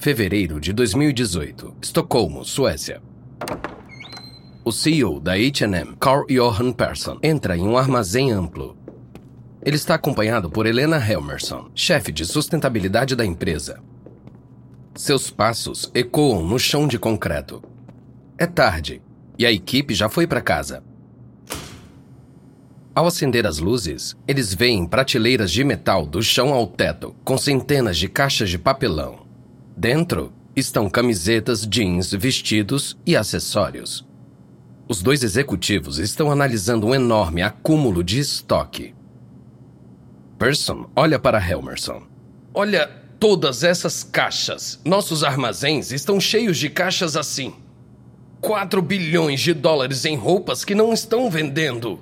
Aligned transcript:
Fevereiro 0.00 0.58
de 0.58 0.72
2018. 0.72 1.76
Estocolmo, 1.82 2.42
Suécia. 2.42 3.02
O 4.64 4.72
CEO 4.72 5.20
da 5.20 5.32
H&M, 5.32 5.94
Carl 6.00 6.24
Johan 6.26 6.72
Persson, 6.72 7.18
entra 7.22 7.54
em 7.54 7.60
um 7.60 7.76
armazém 7.76 8.32
amplo. 8.32 8.78
Ele 9.62 9.76
está 9.76 9.96
acompanhado 9.96 10.48
por 10.48 10.64
Helena 10.64 10.96
Helmerson, 10.96 11.70
chefe 11.74 12.10
de 12.12 12.24
sustentabilidade 12.24 13.14
da 13.14 13.26
empresa. 13.26 13.78
Seus 14.94 15.30
passos 15.30 15.90
ecoam 15.94 16.44
no 16.44 16.58
chão 16.58 16.88
de 16.88 16.98
concreto. 16.98 17.62
É 18.38 18.46
tarde 18.46 19.02
e 19.38 19.44
a 19.44 19.52
equipe 19.52 19.92
já 19.92 20.08
foi 20.08 20.26
para 20.26 20.40
casa. 20.40 20.82
Ao 22.94 23.06
acender 23.06 23.46
as 23.46 23.58
luzes, 23.58 24.16
eles 24.26 24.54
veem 24.54 24.86
prateleiras 24.86 25.50
de 25.50 25.62
metal 25.62 26.06
do 26.06 26.22
chão 26.22 26.54
ao 26.54 26.66
teto, 26.66 27.14
com 27.22 27.36
centenas 27.36 27.98
de 27.98 28.08
caixas 28.08 28.48
de 28.48 28.58
papelão. 28.58 29.28
Dentro 29.80 30.30
estão 30.54 30.90
camisetas, 30.90 31.66
jeans, 31.66 32.12
vestidos 32.12 32.98
e 33.06 33.16
acessórios. 33.16 34.06
Os 34.86 35.00
dois 35.00 35.24
executivos 35.24 35.98
estão 35.98 36.30
analisando 36.30 36.86
um 36.86 36.94
enorme 36.94 37.40
acúmulo 37.40 38.04
de 38.04 38.18
estoque. 38.18 38.94
Person 40.38 40.84
olha 40.94 41.18
para 41.18 41.40
Helmerson. 41.40 42.02
Olha 42.52 42.90
todas 43.18 43.64
essas 43.64 44.04
caixas. 44.04 44.78
Nossos 44.84 45.24
armazéns 45.24 45.92
estão 45.92 46.20
cheios 46.20 46.58
de 46.58 46.68
caixas 46.68 47.16
assim. 47.16 47.54
4 48.42 48.82
bilhões 48.82 49.40
de 49.40 49.54
dólares 49.54 50.04
em 50.04 50.14
roupas 50.14 50.62
que 50.62 50.74
não 50.74 50.92
estão 50.92 51.30
vendendo. 51.30 51.98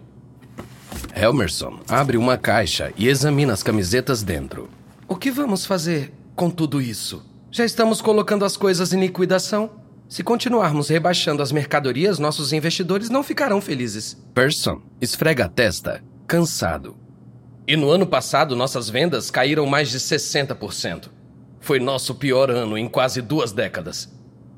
Helmerson 1.15 1.79
abre 1.88 2.16
uma 2.16 2.37
caixa 2.37 2.92
e 2.96 3.07
examina 3.07 3.52
as 3.52 3.63
camisetas 3.63 4.24
dentro. 4.24 4.68
O 5.07 5.15
que 5.15 5.30
vamos 5.30 5.65
fazer 5.65 6.13
com 6.35 6.51
tudo 6.51 6.82
isso? 6.82 7.38
Já 7.51 7.65
estamos 7.65 8.02
colocando 8.02 8.45
as 8.45 8.57
coisas 8.59 8.93
em 8.93 9.01
liquidação. 9.01 9.71
Se 10.07 10.23
continuarmos 10.23 10.88
rebaixando 10.88 11.43
as 11.43 11.51
mercadorias, 11.51 12.18
nossos 12.18 12.52
investidores 12.52 13.09
não 13.09 13.23
ficarão 13.23 13.60
felizes. 13.60 14.16
Person 14.35 14.82
esfrega 15.01 15.46
a 15.46 15.49
testa, 15.49 16.02
cansado. 16.26 16.95
E 17.66 17.74
no 17.74 17.91
ano 17.91 18.07
passado, 18.07 18.54
nossas 18.54 18.91
vendas 18.91 19.30
caíram 19.30 19.65
mais 19.66 19.91
de 19.91 19.99
60%. 19.99 21.09
Foi 21.59 21.80
nosso 21.80 22.15
pior 22.15 22.51
ano 22.51 22.76
em 22.76 22.87
quase 22.87 23.23
duas 23.23 23.51
décadas. 23.51 24.10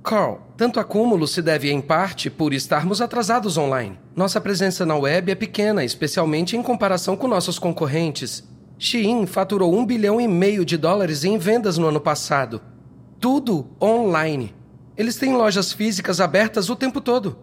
Carl, 0.02 0.41
tanto 0.56 0.80
acúmulo 0.80 1.28
se 1.28 1.42
deve 1.42 1.70
em 1.70 1.80
parte 1.80 2.28
por 2.28 2.52
estarmos 2.52 3.00
atrasados 3.00 3.56
online. 3.56 3.98
Nossa 4.16 4.41
presença 4.41 4.84
na 4.84 4.96
web 4.96 5.30
é 5.30 5.34
pequena, 5.34 5.84
especialmente 5.84 6.56
em 6.56 6.62
comparação 6.62 7.16
com 7.16 7.28
nossos 7.28 7.58
concorrentes. 7.58 8.48
Shein 8.78 9.27
faturou 9.27 9.77
um 9.77 9.84
bilhão 9.84 10.20
e 10.20 10.27
meio 10.27 10.64
de 10.64 10.77
dólares 10.77 11.22
em 11.22 11.36
vendas 11.36 11.77
no 11.77 11.86
ano 11.86 12.00
passado. 12.00 12.61
Tudo 13.20 13.66
online. 13.78 14.54
Eles 14.96 15.16
têm 15.16 15.36
lojas 15.36 15.74
físicas 15.74 16.22
abertas 16.22 16.70
o 16.70 16.74
tempo 16.74 17.02
todo. 17.02 17.36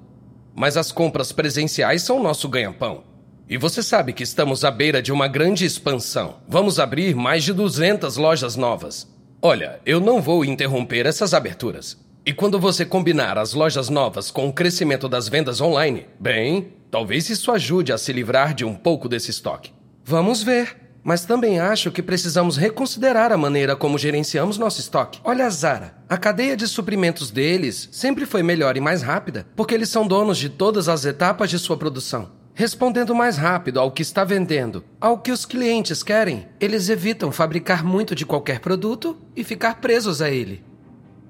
Mas 0.56 0.76
as 0.76 0.92
compras 0.92 1.32
presenciais 1.32 2.02
são 2.02 2.22
nosso 2.22 2.50
ganha-pão. 2.50 3.04
E 3.48 3.58
você 3.58 3.84
sabe 3.84 4.12
que 4.12 4.24
estamos 4.24 4.66
à 4.66 4.72
beira 4.72 5.04
de 5.04 5.12
uma 5.12 5.28
grande 5.28 5.66
expansão. 5.66 6.38
Vamos 6.48 6.80
abrir 6.80 7.16
mais 7.16 7.44
de 7.44 7.54
200 7.54 8.18
lojas 8.18 8.56
novas. 8.56 9.08
Olha, 9.40 9.80
eu 9.86 10.00
não 10.00 10.20
vou 10.20 10.44
interromper 10.44 11.06
essas 11.06 11.36
aberturas. 11.36 11.96
E 12.26 12.34
quando 12.34 12.60
você 12.60 12.84
combinar 12.84 13.38
as 13.38 13.54
lojas 13.54 13.88
novas 13.88 14.32
com 14.32 14.50
o 14.50 14.54
crescimento 14.54 15.08
das 15.08 15.30
vendas 15.30 15.62
online, 15.62 16.08
bem, 16.20 16.74
talvez 16.90 17.30
isso 17.30 17.52
ajude 17.52 17.94
a 17.94 18.00
se 18.00 18.12
livrar 18.12 18.56
de 18.56 18.66
um 18.66 18.74
pouco 18.74 19.08
desse 19.08 19.30
estoque. 19.30 19.72
Vamos 20.04 20.42
ver. 20.42 20.87
Mas 21.04 21.26
também 21.26 21.60
acho 21.60 21.92
que 21.92 22.02
precisamos 22.02 22.58
reconsiderar 22.58 23.32
a 23.32 23.38
maneira 23.38 23.76
como 23.76 23.98
gerenciamos 23.98 24.58
nosso 24.58 24.80
estoque. 24.80 25.20
Olha 25.24 25.46
a 25.46 25.50
Zara. 25.50 25.96
A 26.10 26.18
cadeia 26.18 26.58
de 26.58 26.68
suprimentos 26.68 27.32
deles 27.32 27.88
sempre 27.92 28.26
foi 28.26 28.44
melhor 28.44 28.76
e 28.76 28.82
mais 28.82 29.02
rápida, 29.02 29.48
porque 29.56 29.74
eles 29.74 29.90
são 29.90 30.08
donos 30.08 30.38
de 30.38 30.50
todas 30.50 30.90
as 30.90 31.06
etapas 31.06 31.50
de 31.50 31.60
sua 31.60 31.78
produção. 31.78 32.32
Respondendo 32.54 33.14
mais 33.14 33.38
rápido 33.38 33.80
ao 33.80 33.92
que 33.92 34.02
está 34.02 34.24
vendendo, 34.24 34.84
ao 35.00 35.20
que 35.20 35.32
os 35.32 35.46
clientes 35.46 36.02
querem, 36.02 36.48
eles 36.60 36.90
evitam 36.90 37.32
fabricar 37.32 37.86
muito 37.86 38.16
de 38.16 38.26
qualquer 38.26 38.60
produto 38.60 39.16
e 39.36 39.44
ficar 39.44 39.80
presos 39.80 40.24
a 40.24 40.32
ele. 40.32 40.66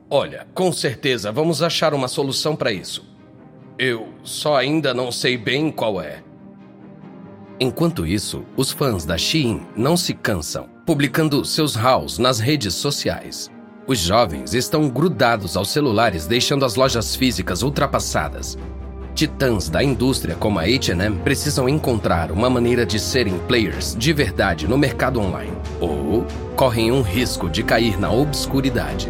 Olha, 0.10 0.48
com 0.54 0.72
certeza 0.72 1.30
vamos 1.30 1.62
achar 1.62 1.94
uma 1.94 2.08
solução 2.08 2.56
para 2.56 2.72
isso. 2.72 3.06
Eu 3.78 4.08
só 4.24 4.56
ainda 4.56 4.94
não 4.94 5.12
sei 5.12 5.38
bem 5.38 5.70
qual 5.70 6.02
é. 6.02 6.24
Enquanto 7.60 8.06
isso, 8.06 8.44
os 8.56 8.72
fãs 8.72 9.04
da 9.04 9.18
Shein 9.18 9.62
não 9.76 9.98
se 9.98 10.14
cansam, 10.14 10.68
publicando 10.86 11.44
seus 11.44 11.76
hauls 11.76 12.20
nas 12.20 12.40
redes 12.40 12.76
sociais. 12.76 13.50
Os 13.88 13.98
jovens 13.98 14.54
estão 14.54 14.88
grudados 14.88 15.58
aos 15.58 15.70
celulares, 15.70 16.28
deixando 16.28 16.66
as 16.66 16.76
lojas 16.76 17.16
físicas 17.16 17.64
ultrapassadas. 17.64 18.58
Titãs 19.16 19.70
da 19.70 19.84
indústria 19.84 20.36
como 20.36 20.60
a 20.60 20.64
H&M 20.64 21.18
precisam 21.24 21.68
encontrar 21.68 22.32
uma 22.32 22.48
maneira 22.48 22.86
de 22.86 23.00
serem 23.00 23.40
players 23.48 23.96
de 23.98 24.14
verdade 24.14 24.68
no 24.68 24.78
mercado 24.78 25.20
online, 25.20 25.58
ou 25.80 26.28
correm 26.56 26.92
um 26.92 27.02
risco 27.02 27.50
de 27.50 27.64
cair 27.64 28.00
na 28.00 28.12
obscuridade. 28.12 29.10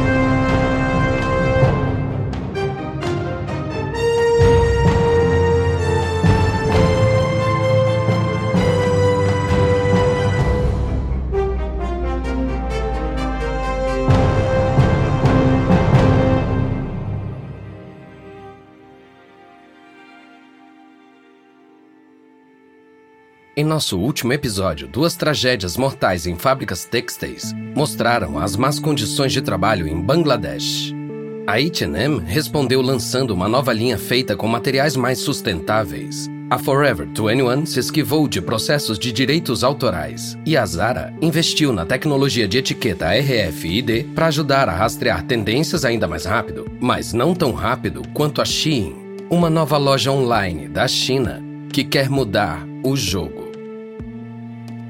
Em 23.61 23.63
nosso 23.63 23.95
último 23.95 24.33
episódio, 24.33 24.87
duas 24.87 25.15
tragédias 25.15 25.77
mortais 25.77 26.25
em 26.25 26.35
fábricas 26.35 26.83
têxteis 26.83 27.53
mostraram 27.75 28.39
as 28.39 28.55
más 28.55 28.79
condições 28.79 29.31
de 29.31 29.39
trabalho 29.39 29.87
em 29.87 30.01
Bangladesh. 30.01 30.91
A 31.45 31.57
H&M 31.57 32.21
respondeu 32.25 32.81
lançando 32.81 33.29
uma 33.29 33.47
nova 33.47 33.71
linha 33.71 33.99
feita 33.99 34.35
com 34.35 34.47
materiais 34.47 34.95
mais 34.95 35.19
sustentáveis. 35.19 36.27
A 36.49 36.57
Forever 36.57 37.05
21 37.05 37.67
se 37.67 37.79
esquivou 37.79 38.27
de 38.27 38.41
processos 38.41 38.97
de 38.97 39.11
direitos 39.11 39.63
autorais 39.63 40.35
e 40.43 40.57
a 40.57 40.65
Zara 40.65 41.13
investiu 41.21 41.71
na 41.71 41.85
tecnologia 41.85 42.47
de 42.47 42.57
etiqueta 42.57 43.11
RFID 43.11 44.05
para 44.15 44.25
ajudar 44.25 44.69
a 44.69 44.75
rastrear 44.75 45.23
tendências 45.27 45.85
ainda 45.85 46.07
mais 46.07 46.25
rápido, 46.25 46.65
mas 46.79 47.13
não 47.13 47.35
tão 47.35 47.51
rápido 47.51 48.01
quanto 48.11 48.41
a 48.41 48.45
Shein, 48.45 48.95
uma 49.29 49.51
nova 49.51 49.77
loja 49.77 50.11
online 50.11 50.67
da 50.67 50.87
China 50.87 51.43
que 51.71 51.83
quer 51.83 52.09
mudar 52.09 52.65
o 52.83 52.97
jogo. 52.97 53.40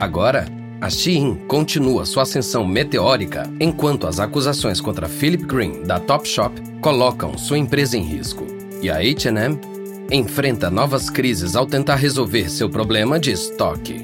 Agora, 0.01 0.47
a 0.81 0.89
Shein 0.89 1.35
continua 1.47 2.07
sua 2.07 2.23
ascensão 2.23 2.65
meteórica 2.65 3.47
enquanto 3.59 4.07
as 4.07 4.19
acusações 4.19 4.81
contra 4.81 5.07
Philip 5.07 5.45
Green, 5.45 5.83
da 5.83 5.99
Topshop, 5.99 6.59
colocam 6.81 7.37
sua 7.37 7.59
empresa 7.59 7.95
em 7.95 8.01
risco. 8.01 8.47
E 8.81 8.89
a 8.89 8.95
H&M 8.95 9.59
enfrenta 10.11 10.71
novas 10.71 11.07
crises 11.07 11.55
ao 11.55 11.67
tentar 11.67 11.97
resolver 11.97 12.49
seu 12.49 12.67
problema 12.67 13.19
de 13.19 13.29
estoque. 13.29 14.03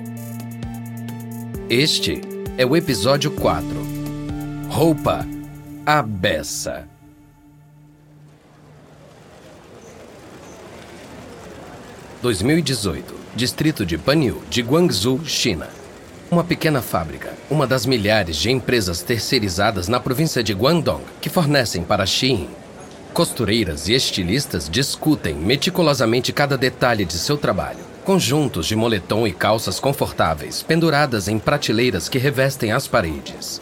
Este 1.67 2.21
é 2.59 2.63
o 2.63 2.77
episódio 2.77 3.31
4. 3.31 3.67
Roupa 4.69 5.25
a 5.83 6.03
beça. 6.03 6.87
(2018) 12.21 13.15
Distrito 13.35 13.83
de 13.83 13.97
Panyu, 13.97 14.43
de 14.47 14.61
Guangzhou, 14.61 15.25
China. 15.25 15.76
Uma 16.29 16.43
pequena 16.43 16.81
fábrica, 16.81 17.33
uma 17.49 17.65
das 17.65 17.85
milhares 17.85 18.35
de 18.35 18.51
empresas 18.51 19.01
terceirizadas 19.01 19.87
na 19.87 19.97
província 19.97 20.43
de 20.43 20.53
Guangdong 20.53 21.01
que 21.21 21.29
fornecem 21.29 21.83
para 21.83 22.05
Shein. 22.05 22.49
Costureiras 23.13 23.87
e 23.87 23.93
estilistas 23.93 24.69
discutem 24.69 25.33
meticulosamente 25.33 26.33
cada 26.33 26.57
detalhe 26.57 27.05
de 27.05 27.17
seu 27.17 27.37
trabalho. 27.37 27.79
Conjuntos 28.03 28.67
de 28.67 28.75
moletom 28.75 29.25
e 29.25 29.31
calças 29.31 29.79
confortáveis 29.79 30.61
penduradas 30.61 31.29
em 31.29 31.39
prateleiras 31.39 32.09
que 32.09 32.17
revestem 32.17 32.73
as 32.73 32.89
paredes. 32.89 33.61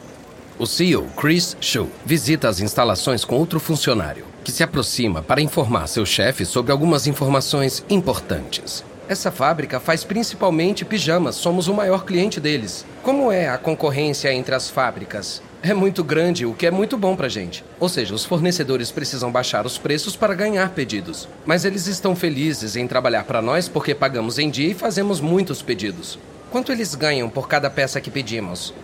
O 0.58 0.66
CEO, 0.66 1.06
Chris 1.16 1.56
Shu, 1.62 1.88
visita 2.04 2.50
as 2.50 2.60
instalações 2.62 3.24
com 3.24 3.36
outro 3.36 3.60
funcionário, 3.60 4.26
que 4.44 4.52
se 4.52 4.64
aproxima 4.64 5.22
para 5.22 5.42
informar 5.42 5.86
seu 5.86 6.06
chefe 6.06 6.44
sobre 6.46 6.72
algumas 6.72 7.06
informações 7.06 7.86
importantes. 7.92 8.84
Essa 9.08 9.32
fábrica 9.32 9.80
faz 9.80 10.04
principalmente 10.04 10.84
pijamas, 10.84 11.36
somos 11.36 11.68
o 11.68 11.74
maior 11.74 12.06
cliente 12.06 12.40
deles. 12.40 12.86
Como 13.04 13.32
é 13.32 13.48
a 13.48 13.58
concorrência 13.58 14.34
entre 14.34 14.56
as 14.56 14.70
fábricas? 14.70 15.42
é 15.70 15.74
muito 15.74 16.04
grande, 16.04 16.46
o 16.46 16.54
que 16.54 16.68
é 16.68 16.72
muito 16.72 16.96
bom 16.96 17.16
pra 17.16 17.28
gente. 17.28 17.64
Ou 17.80 17.90
seja, 17.90 18.14
os 18.14 18.24
fornecedores 18.24 18.92
precisam 18.92 19.32
baixar 19.32 19.66
os 19.66 19.80
preços 19.80 20.16
para 20.16 20.36
ganhar 20.36 20.70
pedidos. 20.70 21.28
Mas 21.44 21.66
eles 21.66 21.88
estão 21.88 22.16
felizes 22.16 22.76
em 22.76 22.88
trabalhar 22.88 23.24
para 23.24 23.42
nós 23.42 23.68
porque 23.68 23.96
pagamos 23.96 24.38
em 24.38 24.48
dia 24.48 24.70
e 24.70 24.76
fazemos 24.76 25.20
muitos 25.20 25.64
pedidos. 25.64 26.20
Quanto 26.52 26.72
eles 26.72 26.94
ganham 26.94 27.30
por 27.30 27.48
cada 27.48 27.68
peça 27.68 28.00
que 28.00 28.12
pedimos? 28.12 28.76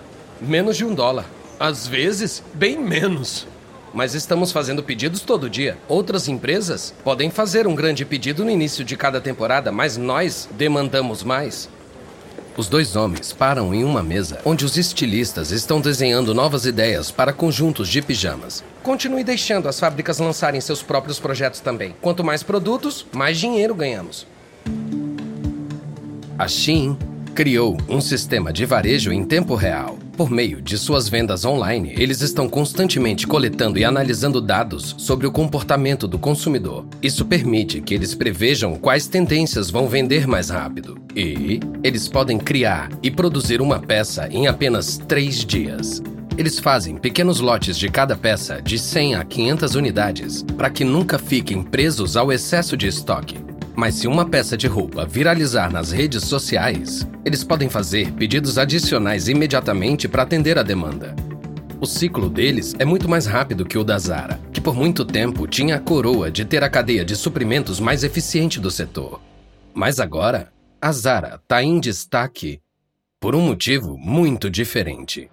Menos 0.41 0.75
de 0.75 0.83
um 0.83 0.95
dólar. 0.95 1.25
Às 1.59 1.87
vezes, 1.87 2.43
bem 2.51 2.79
menos. 2.79 3.45
Mas 3.93 4.13
estamos 4.13 4.51
fazendo 4.51 4.81
pedidos 4.81 5.21
todo 5.21 5.49
dia. 5.49 5.77
Outras 5.87 6.27
empresas 6.27 6.93
podem 7.03 7.29
fazer 7.29 7.67
um 7.67 7.75
grande 7.75 8.05
pedido 8.05 8.45
no 8.45 8.51
início 8.51 8.83
de 8.85 8.95
cada 8.95 9.19
temporada, 9.19 9.71
mas 9.71 9.97
nós 9.97 10.47
demandamos 10.51 11.23
mais. 11.23 11.69
Os 12.57 12.67
dois 12.67 12.95
homens 12.95 13.31
param 13.31 13.73
em 13.73 13.83
uma 13.83 14.03
mesa 14.03 14.39
onde 14.43 14.65
os 14.65 14.77
estilistas 14.77 15.51
estão 15.51 15.79
desenhando 15.79 16.33
novas 16.33 16.65
ideias 16.65 17.09
para 17.09 17.31
conjuntos 17.31 17.87
de 17.87 18.01
pijamas. 18.01 18.63
Continue 18.83 19.23
deixando 19.23 19.69
as 19.69 19.79
fábricas 19.79 20.19
lançarem 20.19 20.59
seus 20.59 20.83
próprios 20.83 21.19
projetos 21.19 21.61
também. 21.61 21.95
Quanto 22.01 22.23
mais 22.23 22.43
produtos, 22.43 23.05
mais 23.13 23.37
dinheiro 23.39 23.73
ganhamos. 23.73 24.27
A 26.37 26.47
Shein 26.47 26.97
criou 27.33 27.77
um 27.87 28.01
sistema 28.01 28.51
de 28.51 28.65
varejo 28.65 29.11
em 29.11 29.23
tempo 29.23 29.55
real. 29.55 29.97
Por 30.15 30.29
meio 30.29 30.61
de 30.61 30.77
suas 30.77 31.07
vendas 31.07 31.45
online, 31.45 31.93
eles 31.97 32.21
estão 32.21 32.47
constantemente 32.47 33.25
coletando 33.25 33.79
e 33.79 33.85
analisando 33.85 34.41
dados 34.41 34.93
sobre 34.97 35.25
o 35.25 35.31
comportamento 35.31 36.07
do 36.07 36.19
consumidor. 36.19 36.85
Isso 37.01 37.25
permite 37.25 37.81
que 37.81 37.93
eles 37.93 38.13
prevejam 38.13 38.75
quais 38.75 39.07
tendências 39.07 39.69
vão 39.71 39.87
vender 39.87 40.27
mais 40.27 40.49
rápido. 40.49 40.97
E 41.15 41.59
eles 41.83 42.07
podem 42.07 42.37
criar 42.37 42.89
e 43.01 43.09
produzir 43.09 43.61
uma 43.61 43.79
peça 43.79 44.27
em 44.29 44.47
apenas 44.47 44.97
três 44.97 45.45
dias. 45.45 46.01
Eles 46.37 46.59
fazem 46.59 46.95
pequenos 46.95 47.39
lotes 47.39 47.77
de 47.77 47.89
cada 47.89 48.15
peça 48.15 48.61
de 48.61 48.77
100 48.77 49.15
a 49.15 49.23
500 49.23 49.75
unidades 49.75 50.43
para 50.57 50.69
que 50.69 50.83
nunca 50.83 51.17
fiquem 51.17 51.63
presos 51.63 52.15
ao 52.15 52.31
excesso 52.31 52.77
de 52.77 52.87
estoque. 52.87 53.50
Mas 53.81 53.95
se 53.95 54.07
uma 54.07 54.23
peça 54.23 54.55
de 54.55 54.67
roupa 54.67 55.07
viralizar 55.07 55.73
nas 55.73 55.91
redes 55.91 56.25
sociais, 56.25 57.07
eles 57.25 57.43
podem 57.43 57.67
fazer 57.67 58.11
pedidos 58.11 58.59
adicionais 58.59 59.27
imediatamente 59.27 60.07
para 60.07 60.21
atender 60.21 60.59
a 60.59 60.61
demanda. 60.61 61.15
O 61.79 61.87
ciclo 61.87 62.29
deles 62.29 62.75
é 62.77 62.85
muito 62.85 63.09
mais 63.09 63.25
rápido 63.25 63.65
que 63.65 63.79
o 63.79 63.83
da 63.83 63.97
Zara, 63.97 64.39
que 64.53 64.61
por 64.61 64.75
muito 64.75 65.03
tempo 65.03 65.47
tinha 65.47 65.77
a 65.77 65.79
coroa 65.79 66.29
de 66.29 66.45
ter 66.45 66.63
a 66.63 66.69
cadeia 66.69 67.03
de 67.03 67.15
suprimentos 67.15 67.79
mais 67.79 68.03
eficiente 68.03 68.59
do 68.59 68.69
setor. 68.69 69.19
Mas 69.73 69.99
agora, 69.99 70.53
a 70.79 70.91
Zara 70.91 71.39
está 71.41 71.63
em 71.63 71.79
destaque 71.79 72.61
por 73.19 73.33
um 73.33 73.41
motivo 73.41 73.97
muito 73.97 74.47
diferente. 74.47 75.27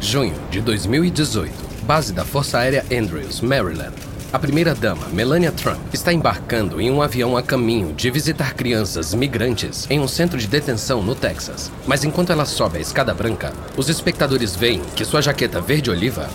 Junho 0.00 0.34
de 0.50 0.60
2018, 0.60 1.84
base 1.84 2.12
da 2.12 2.24
Força 2.24 2.58
Aérea 2.58 2.84
Andrews, 2.90 3.40
Maryland. 3.40 4.11
A 4.32 4.38
primeira-dama, 4.38 5.08
Melania 5.10 5.52
Trump, 5.52 5.78
está 5.92 6.10
embarcando 6.10 6.80
em 6.80 6.90
um 6.90 7.02
avião 7.02 7.36
a 7.36 7.42
caminho 7.42 7.92
de 7.92 8.10
visitar 8.10 8.54
crianças 8.54 9.12
migrantes 9.12 9.86
em 9.90 10.00
um 10.00 10.08
centro 10.08 10.38
de 10.38 10.46
detenção 10.46 11.02
no 11.02 11.14
Texas. 11.14 11.70
Mas 11.86 12.02
enquanto 12.02 12.32
ela 12.32 12.46
sobe 12.46 12.78
a 12.78 12.80
escada 12.80 13.12
branca, 13.12 13.52
os 13.76 13.90
espectadores 13.90 14.56
veem 14.56 14.80
que 14.96 15.04
sua 15.04 15.20
jaqueta 15.20 15.60
verde-oliva 15.60 16.30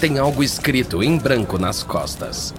tem 0.00 0.18
algo 0.18 0.42
escrito 0.42 1.02
em 1.02 1.18
branco 1.18 1.58
nas 1.58 1.82
costas. 1.82 2.54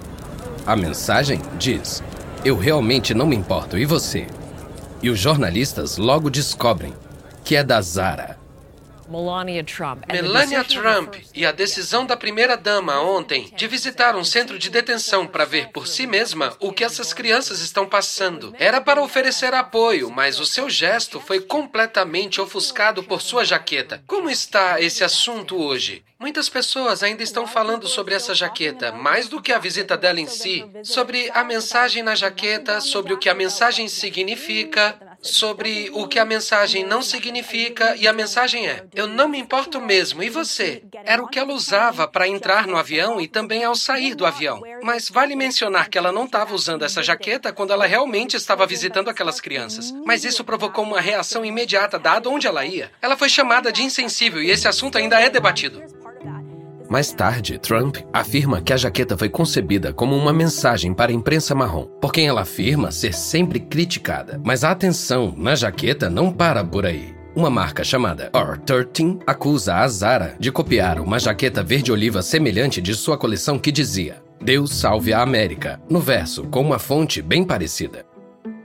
A 0.64 0.76
mensagem 0.76 1.40
diz: 1.58 2.00
Eu 2.44 2.56
realmente 2.56 3.12
não 3.12 3.26
me 3.26 3.34
importo, 3.34 3.76
e 3.76 3.84
você? 3.84 4.28
E 5.02 5.10
os 5.10 5.18
jornalistas 5.18 5.96
logo 5.96 6.30
descobrem 6.30 6.94
que 7.42 7.56
é 7.56 7.64
da 7.64 7.80
Zara. 7.82 8.37
Melania 9.08 9.64
Trump. 9.64 10.04
Melania 10.12 10.62
Trump 10.62 11.14
e 11.34 11.46
a 11.46 11.50
decisão 11.50 12.04
da 12.04 12.16
primeira-dama 12.16 13.00
ontem 13.00 13.50
de 13.56 13.66
visitar 13.66 14.14
um 14.14 14.22
centro 14.22 14.58
de 14.58 14.68
detenção 14.68 15.26
para 15.26 15.46
ver 15.46 15.68
por 15.68 15.86
si 15.86 16.06
mesma 16.06 16.54
o 16.60 16.72
que 16.72 16.84
essas 16.84 17.14
crianças 17.14 17.60
estão 17.60 17.86
passando. 17.86 18.54
Era 18.58 18.80
para 18.82 19.02
oferecer 19.02 19.54
apoio, 19.54 20.10
mas 20.10 20.38
o 20.38 20.44
seu 20.44 20.68
gesto 20.68 21.20
foi 21.20 21.40
completamente 21.40 22.40
ofuscado 22.40 23.02
por 23.02 23.22
sua 23.22 23.44
jaqueta. 23.44 24.02
Como 24.06 24.28
está 24.28 24.78
esse 24.80 25.02
assunto 25.02 25.56
hoje? 25.56 26.04
Muitas 26.18 26.48
pessoas 26.48 27.02
ainda 27.04 27.22
estão 27.22 27.46
falando 27.46 27.86
sobre 27.86 28.12
essa 28.12 28.34
jaqueta, 28.34 28.90
mais 28.90 29.28
do 29.28 29.40
que 29.40 29.52
a 29.52 29.58
visita 29.58 29.96
dela 29.96 30.20
em 30.20 30.26
si, 30.26 30.68
sobre 30.82 31.30
a 31.32 31.44
mensagem 31.44 32.02
na 32.02 32.16
jaqueta, 32.16 32.80
sobre 32.80 33.12
o 33.12 33.18
que 33.18 33.28
a 33.28 33.34
mensagem 33.34 33.86
significa, 33.86 34.98
sobre 35.20 35.90
o 35.92 36.06
que 36.06 36.18
a 36.18 36.24
mensagem 36.24 36.84
não 36.84 37.02
significa 37.02 37.96
e 37.96 38.06
a 38.06 38.12
mensagem 38.12 38.68
é: 38.68 38.84
eu 38.94 39.06
não 39.06 39.28
me 39.28 39.38
importo 39.38 39.80
mesmo, 39.80 40.22
e 40.22 40.30
você? 40.30 40.82
Era 41.04 41.22
o 41.22 41.28
que 41.28 41.38
ela 41.38 41.52
usava 41.52 42.06
para 42.06 42.28
entrar 42.28 42.66
no 42.66 42.76
avião 42.76 43.20
e 43.20 43.28
também 43.28 43.64
ao 43.64 43.74
sair 43.74 44.14
do 44.14 44.26
avião. 44.26 44.62
Mas 44.82 45.08
vale 45.08 45.34
mencionar 45.34 45.88
que 45.88 45.98
ela 45.98 46.12
não 46.12 46.24
estava 46.24 46.54
usando 46.54 46.84
essa 46.84 47.02
jaqueta 47.02 47.52
quando 47.52 47.72
ela 47.72 47.86
realmente 47.86 48.36
estava 48.36 48.66
visitando 48.66 49.08
aquelas 49.08 49.40
crianças. 49.40 49.92
Mas 50.04 50.24
isso 50.24 50.44
provocou 50.44 50.84
uma 50.84 51.00
reação 51.00 51.44
imediata 51.44 51.98
dado 51.98 52.30
onde 52.30 52.46
ela 52.46 52.64
ia. 52.64 52.90
Ela 53.02 53.16
foi 53.16 53.28
chamada 53.28 53.72
de 53.72 53.82
insensível 53.82 54.42
e 54.42 54.50
esse 54.50 54.68
assunto 54.68 54.98
ainda 54.98 55.20
é 55.20 55.28
debatido. 55.28 55.82
Mais 56.88 57.12
tarde, 57.12 57.58
Trump 57.58 57.98
afirma 58.12 58.62
que 58.62 58.72
a 58.72 58.76
jaqueta 58.76 59.16
foi 59.16 59.28
concebida 59.28 59.92
como 59.92 60.16
uma 60.16 60.32
mensagem 60.32 60.94
para 60.94 61.12
a 61.12 61.14
imprensa 61.14 61.54
marrom, 61.54 61.84
por 62.00 62.12
quem 62.12 62.26
ela 62.26 62.40
afirma 62.40 62.90
ser 62.90 63.12
sempre 63.12 63.60
criticada. 63.60 64.40
Mas 64.42 64.64
a 64.64 64.70
atenção 64.70 65.34
na 65.36 65.54
jaqueta 65.54 66.08
não 66.08 66.32
para 66.32 66.64
por 66.64 66.86
aí. 66.86 67.14
Uma 67.36 67.50
marca 67.50 67.84
chamada 67.84 68.30
R13 68.32 69.20
acusa 69.26 69.76
a 69.76 69.88
Zara 69.88 70.34
de 70.40 70.50
copiar 70.50 70.98
uma 70.98 71.18
jaqueta 71.18 71.62
verde-oliva 71.62 72.22
semelhante 72.22 72.80
de 72.80 72.94
sua 72.94 73.18
coleção 73.18 73.58
que 73.58 73.70
dizia 73.70 74.22
Deus 74.40 74.72
salve 74.72 75.12
a 75.12 75.20
América, 75.20 75.80
no 75.90 76.00
verso 76.00 76.44
com 76.44 76.62
uma 76.62 76.78
fonte 76.78 77.20
bem 77.20 77.44
parecida. 77.44 78.06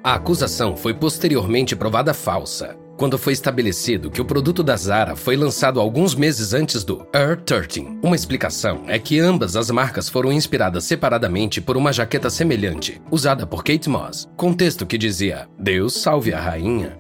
A 0.03 0.15
acusação 0.15 0.75
foi 0.75 0.93
posteriormente 0.93 1.75
provada 1.75 2.13
falsa, 2.13 2.75
quando 3.03 3.17
foi 3.17 3.33
estabelecido 3.33 4.09
que 4.09 4.21
o 4.21 4.25
produto 4.25 4.63
da 4.63 4.77
Zara 4.77 5.13
foi 5.13 5.35
lançado 5.35 5.77
alguns 5.81 6.15
meses 6.15 6.53
antes 6.53 6.85
do 6.85 7.05
Air 7.11 7.35
13. 7.41 7.99
Uma 8.01 8.15
explicação 8.15 8.85
é 8.87 8.97
que 8.97 9.19
ambas 9.19 9.57
as 9.57 9.69
marcas 9.69 10.07
foram 10.07 10.31
inspiradas 10.31 10.85
separadamente 10.85 11.59
por 11.59 11.75
uma 11.75 11.91
jaqueta 11.91 12.29
semelhante, 12.29 13.01
usada 13.11 13.45
por 13.45 13.61
Kate 13.61 13.89
Moss, 13.89 14.29
com 14.37 14.53
texto 14.53 14.85
que 14.85 14.97
dizia 14.97 15.49
Deus 15.59 15.95
salve 15.95 16.33
a 16.33 16.39
rainha. 16.39 16.97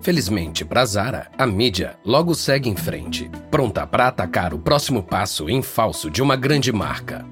Felizmente 0.00 0.64
para 0.64 0.86
Zara, 0.86 1.28
a 1.36 1.46
mídia 1.46 1.96
logo 2.02 2.34
segue 2.34 2.70
em 2.70 2.74
frente, 2.74 3.30
pronta 3.50 3.86
para 3.86 4.08
atacar 4.08 4.54
o 4.54 4.58
próximo 4.58 5.02
passo 5.02 5.50
em 5.50 5.60
falso 5.60 6.10
de 6.10 6.22
uma 6.22 6.34
grande 6.34 6.72
marca. 6.72 7.26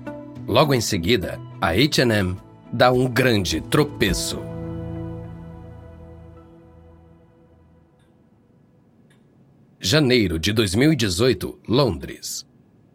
Logo 0.47 0.75
em 0.75 0.81
seguida, 0.83 1.41
a 1.59 1.69
H&M 1.69 2.37
dá 2.71 2.93
um 2.93 3.09
grande 3.09 3.63
tropeço. 3.63 4.50
Janeiro 9.83 10.39
de 10.39 10.53
2018, 10.53 11.59
Londres. 11.67 12.47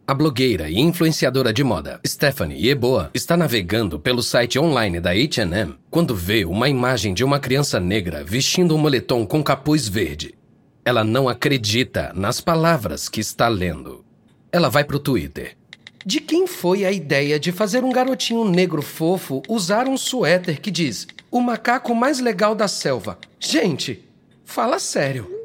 A 0.06 0.14
blogueira 0.14 0.70
e 0.70 0.78
influenciadora 0.78 1.52
de 1.52 1.64
moda 1.64 2.00
Stephanie 2.06 2.64
Yeboah 2.64 3.10
está 3.12 3.36
navegando 3.36 3.98
pelo 3.98 4.22
site 4.22 4.56
online 4.56 5.00
da 5.00 5.10
H&M 5.10 5.74
quando 5.90 6.14
vê 6.14 6.44
uma 6.44 6.68
imagem 6.68 7.12
de 7.12 7.24
uma 7.24 7.40
criança 7.40 7.80
negra 7.80 8.22
vestindo 8.22 8.72
um 8.72 8.78
moletom 8.78 9.26
com 9.26 9.42
capuz 9.42 9.88
verde. 9.88 10.38
Ela 10.84 11.02
não 11.02 11.28
acredita 11.28 12.12
nas 12.14 12.40
palavras 12.40 13.08
que 13.08 13.18
está 13.18 13.48
lendo. 13.48 14.04
Ela 14.52 14.68
vai 14.68 14.84
para 14.84 14.96
o 14.96 15.00
Twitter. 15.00 15.56
De 16.04 16.20
quem 16.20 16.46
foi 16.46 16.84
a 16.84 16.92
ideia 16.92 17.36
de 17.40 17.50
fazer 17.50 17.82
um 17.82 17.90
garotinho 17.90 18.48
negro 18.48 18.80
fofo 18.80 19.42
usar 19.48 19.88
um 19.88 19.96
suéter 19.96 20.60
que 20.60 20.70
diz 20.70 21.08
o 21.32 21.40
macaco 21.40 21.92
mais 21.96 22.20
legal 22.20 22.54
da 22.54 22.68
selva? 22.68 23.18
Gente, 23.40 24.04
fala 24.44 24.78
sério. 24.78 25.35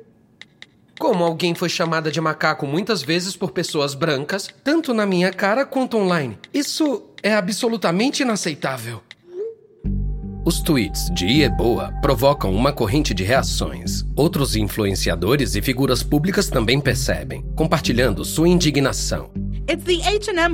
Como 1.02 1.24
alguém 1.24 1.56
foi 1.56 1.68
chamada 1.68 2.12
de 2.12 2.22
macaco 2.22 2.68
muitas 2.68 3.02
vezes 3.02 3.36
por 3.36 3.50
pessoas 3.50 3.96
brancas, 3.96 4.48
tanto 4.64 4.94
na 4.94 5.04
minha 5.04 5.34
cara 5.34 5.66
quanto 5.66 5.98
online. 5.98 6.38
Isso 6.54 7.02
é 7.24 7.34
absolutamente 7.34 8.22
inaceitável. 8.22 9.02
Os 10.46 10.62
tweets 10.62 11.10
de 11.12 11.26
Ieboa 11.26 11.92
provocam 12.04 12.54
uma 12.54 12.72
corrente 12.72 13.16
de 13.16 13.24
reações. 13.24 14.06
Outros 14.16 14.56
influenciadores 14.56 15.56
e 15.56 15.62
figuras 15.64 16.04
públicas 16.04 16.50
também 16.50 16.80
percebem, 16.80 17.44
compartilhando 17.56 18.24
sua 18.24 18.48
indignação. 18.48 19.32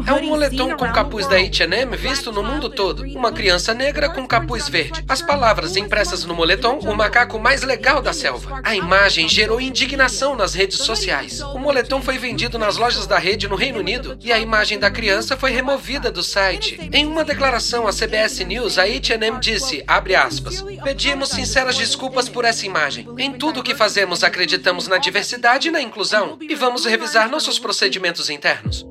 É 0.06 0.14
um 0.14 0.28
moletom 0.28 0.78
com 0.78 0.92
capuz 0.92 1.26
da 1.26 1.38
H&M 1.38 1.98
visto 1.98 2.32
no 2.32 2.44
mundo 2.44 2.70
todo. 2.70 3.02
Uma 3.04 3.32
criança 3.32 3.74
negra 3.74 4.10
com 4.10 4.28
capuz 4.28 4.70
verde. 4.70 5.04
As 5.10 5.24
palavras 5.24 5.76
impressas 5.76 6.24
no 6.24 6.36
moletom, 6.36 6.78
o 6.80 6.96
macaco 6.96 7.40
mais 7.40 7.64
legal 7.64 8.00
da 8.00 8.14
selva. 8.14 8.62
A 8.64 8.76
imagem 8.76 9.28
gerou 9.28 9.60
indignação 9.60 10.36
nas 10.36 10.54
redes 10.54 10.78
sociais. 10.78 11.42
O 11.42 11.58
moletom 11.58 12.00
foi 12.00 12.20
vendido 12.20 12.60
nas 12.60 12.78
lojas 12.78 13.08
da 13.08 13.18
rede 13.18 13.48
no 13.48 13.56
Reino 13.56 13.80
Unido 13.80 14.20
e 14.22 14.32
a 14.32 14.38
imagem 14.38 14.78
da 14.78 14.92
criança 14.92 15.36
foi 15.36 15.50
removida 15.50 16.12
do 16.12 16.22
site. 16.22 16.80
Em 16.94 17.08
uma 17.08 17.24
declaração 17.24 17.88
à 17.88 17.92
CBS 17.92 18.46
News, 18.46 18.78
a 18.78 18.84
H&M 18.84 19.40
disse, 19.40 19.84
abre 19.88 20.14
aspas, 20.14 20.64
pedimos 20.84 21.30
sinceras 21.30 21.76
desculpas 21.76 22.30
por 22.30 22.46
essa 22.46 22.68
imagem. 22.68 23.08
Em 23.18 23.34
tudo 23.34 23.62
o 23.62 23.64
que 23.64 23.74
fazemos 23.74 24.24
acreditamos 24.24 24.88
na 24.88 25.00
diversidade 25.00 25.70
e 25.70 25.72
na 25.72 25.82
inclusão 25.82 26.38
e 26.40 26.54
vamos 26.54 26.86
revisar 26.86 27.32
nossos 27.32 27.58
procedimentos 27.58 28.30
internos. 28.30 28.86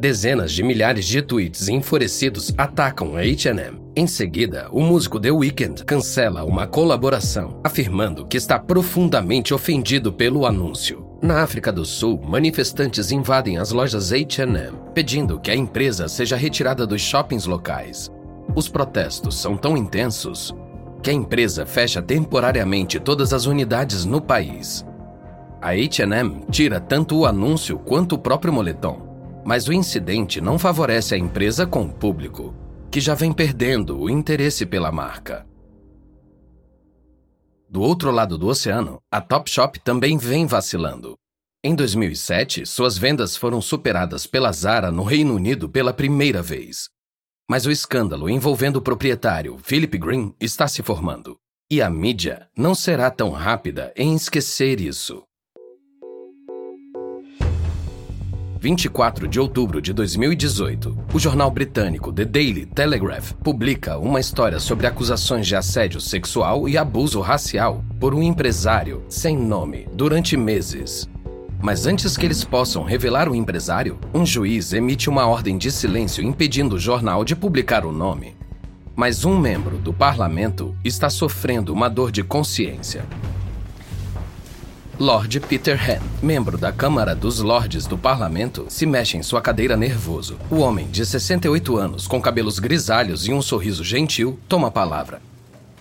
Dezenas 0.00 0.52
de 0.52 0.62
milhares 0.62 1.04
de 1.04 1.20
tweets 1.20 1.68
enfurecidos 1.68 2.54
atacam 2.56 3.16
a 3.16 3.20
H&M. 3.20 3.78
Em 3.94 4.06
seguida, 4.06 4.66
o 4.72 4.80
músico 4.80 5.20
The 5.20 5.30
Weeknd 5.30 5.84
cancela 5.84 6.42
uma 6.42 6.66
colaboração, 6.66 7.60
afirmando 7.62 8.26
que 8.26 8.38
está 8.38 8.58
profundamente 8.58 9.52
ofendido 9.52 10.10
pelo 10.10 10.46
anúncio. 10.46 11.06
Na 11.20 11.42
África 11.42 11.70
do 11.70 11.84
Sul, 11.84 12.18
manifestantes 12.26 13.12
invadem 13.12 13.58
as 13.58 13.72
lojas 13.72 14.10
H&M, 14.10 14.72
pedindo 14.94 15.38
que 15.38 15.50
a 15.50 15.54
empresa 15.54 16.08
seja 16.08 16.34
retirada 16.34 16.86
dos 16.86 17.02
shoppings 17.02 17.44
locais. 17.44 18.10
Os 18.56 18.70
protestos 18.70 19.38
são 19.38 19.54
tão 19.54 19.76
intensos 19.76 20.54
que 21.02 21.10
a 21.10 21.12
empresa 21.12 21.66
fecha 21.66 22.00
temporariamente 22.00 22.98
todas 22.98 23.34
as 23.34 23.44
unidades 23.44 24.06
no 24.06 24.22
país. 24.22 24.82
A 25.60 25.72
H&M 25.72 26.40
tira 26.50 26.80
tanto 26.80 27.18
o 27.18 27.26
anúncio 27.26 27.78
quanto 27.78 28.14
o 28.14 28.18
próprio 28.18 28.50
moletom 28.50 29.09
mas 29.44 29.68
o 29.68 29.72
incidente 29.72 30.40
não 30.40 30.58
favorece 30.58 31.14
a 31.14 31.18
empresa 31.18 31.66
com 31.66 31.82
o 31.82 31.92
público, 31.92 32.54
que 32.90 33.00
já 33.00 33.14
vem 33.14 33.32
perdendo 33.32 33.98
o 33.98 34.10
interesse 34.10 34.66
pela 34.66 34.90
marca. 34.90 35.46
Do 37.68 37.80
outro 37.80 38.10
lado 38.10 38.36
do 38.36 38.48
oceano, 38.48 39.00
a 39.10 39.20
Topshop 39.20 39.78
também 39.80 40.18
vem 40.18 40.46
vacilando. 40.46 41.16
Em 41.62 41.74
2007, 41.74 42.66
suas 42.66 42.98
vendas 42.98 43.36
foram 43.36 43.60
superadas 43.60 44.26
pela 44.26 44.50
Zara 44.50 44.90
no 44.90 45.04
Reino 45.04 45.34
Unido 45.34 45.68
pela 45.68 45.92
primeira 45.92 46.42
vez. 46.42 46.88
Mas 47.48 47.66
o 47.66 47.70
escândalo 47.70 48.30
envolvendo 48.30 48.76
o 48.76 48.82
proprietário 48.82 49.58
Philip 49.58 49.98
Green 49.98 50.34
está 50.40 50.66
se 50.66 50.82
formando. 50.82 51.36
E 51.70 51.80
a 51.80 51.88
mídia 51.88 52.48
não 52.56 52.74
será 52.74 53.10
tão 53.10 53.30
rápida 53.30 53.92
em 53.94 54.16
esquecer 54.16 54.80
isso. 54.80 55.22
24 58.60 59.26
de 59.26 59.40
outubro 59.40 59.80
de 59.80 59.90
2018, 59.90 60.94
o 61.14 61.18
jornal 61.18 61.50
britânico 61.50 62.12
The 62.12 62.26
Daily 62.26 62.66
Telegraph 62.66 63.32
publica 63.42 63.96
uma 63.96 64.20
história 64.20 64.60
sobre 64.60 64.86
acusações 64.86 65.46
de 65.46 65.56
assédio 65.56 65.98
sexual 65.98 66.68
e 66.68 66.76
abuso 66.76 67.22
racial 67.22 67.82
por 67.98 68.14
um 68.14 68.22
empresário 68.22 69.02
sem 69.08 69.34
nome 69.34 69.88
durante 69.94 70.36
meses. 70.36 71.08
Mas 71.62 71.86
antes 71.86 72.18
que 72.18 72.26
eles 72.26 72.44
possam 72.44 72.82
revelar 72.82 73.30
o 73.30 73.34
empresário, 73.34 73.98
um 74.12 74.26
juiz 74.26 74.74
emite 74.74 75.08
uma 75.08 75.26
ordem 75.26 75.56
de 75.56 75.70
silêncio 75.70 76.22
impedindo 76.22 76.76
o 76.76 76.78
jornal 76.78 77.24
de 77.24 77.34
publicar 77.34 77.86
o 77.86 77.92
nome. 77.92 78.36
Mas 78.94 79.24
um 79.24 79.38
membro 79.38 79.78
do 79.78 79.94
parlamento 79.94 80.76
está 80.84 81.08
sofrendo 81.08 81.72
uma 81.72 81.88
dor 81.88 82.12
de 82.12 82.22
consciência. 82.22 83.06
Lord 85.00 85.40
Peter 85.40 85.80
Hand, 85.80 86.02
membro 86.22 86.58
da 86.58 86.70
Câmara 86.70 87.14
dos 87.14 87.40
Lordes 87.40 87.86
do 87.86 87.96
Parlamento, 87.96 88.66
se 88.68 88.84
mexe 88.84 89.16
em 89.16 89.22
sua 89.22 89.40
cadeira 89.40 89.74
nervoso. 89.74 90.36
O 90.50 90.56
homem, 90.56 90.90
de 90.90 91.06
68 91.06 91.74
anos, 91.78 92.06
com 92.06 92.20
cabelos 92.20 92.58
grisalhos 92.58 93.26
e 93.26 93.32
um 93.32 93.40
sorriso 93.40 93.82
gentil, 93.82 94.38
toma 94.46 94.68
a 94.68 94.70
palavra. 94.70 95.22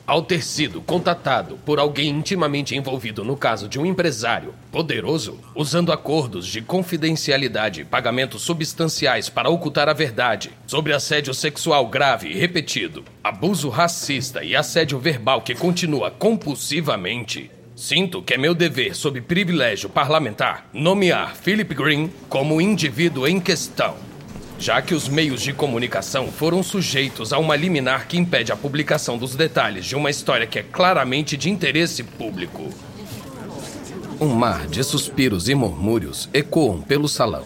Ao 0.07 0.21
ter 0.21 0.41
sido 0.41 0.79
contatado 0.79 1.59
por 1.65 1.79
alguém 1.79 2.07
intimamente 2.07 2.77
envolvido 2.77 3.21
no 3.25 3.35
caso 3.35 3.67
de 3.67 3.77
um 3.77 3.85
empresário 3.85 4.53
poderoso, 4.71 5.37
usando 5.53 5.91
acordos 5.91 6.47
de 6.47 6.61
confidencialidade 6.61 7.81
e 7.81 7.85
pagamentos 7.85 8.41
substanciais 8.41 9.27
para 9.27 9.49
ocultar 9.49 9.89
a 9.89 9.93
verdade 9.93 10.51
sobre 10.65 10.93
assédio 10.93 11.33
sexual 11.33 11.85
grave 11.87 12.29
e 12.29 12.39
repetido, 12.39 13.03
abuso 13.21 13.67
racista 13.67 14.45
e 14.45 14.55
assédio 14.55 14.97
verbal 14.97 15.41
que 15.41 15.53
continua 15.53 16.09
compulsivamente, 16.09 17.51
Sinto 17.79 18.21
que 18.21 18.33
é 18.33 18.37
meu 18.37 18.53
dever, 18.53 18.93
sob 18.93 19.21
privilégio 19.21 19.87
parlamentar, 19.87 20.69
nomear 20.73 21.33
Philip 21.33 21.73
Green 21.73 22.11
como 22.27 22.59
indivíduo 22.59 23.25
em 23.25 23.39
questão, 23.39 23.95
já 24.59 24.81
que 24.81 24.93
os 24.93 25.07
meios 25.07 25.41
de 25.41 25.53
comunicação 25.53 26.29
foram 26.29 26.61
sujeitos 26.61 27.31
a 27.31 27.39
uma 27.39 27.55
liminar 27.55 28.05
que 28.05 28.17
impede 28.17 28.51
a 28.51 28.57
publicação 28.57 29.17
dos 29.17 29.33
detalhes 29.33 29.85
de 29.85 29.95
uma 29.95 30.09
história 30.09 30.45
que 30.45 30.59
é 30.59 30.61
claramente 30.61 31.37
de 31.37 31.49
interesse 31.49 32.03
público. 32.03 32.69
Um 34.19 34.33
mar 34.33 34.67
de 34.67 34.83
suspiros 34.83 35.47
e 35.47 35.55
murmúrios 35.55 36.27
ecoam 36.33 36.81
pelo 36.81 37.07
salão. 37.07 37.45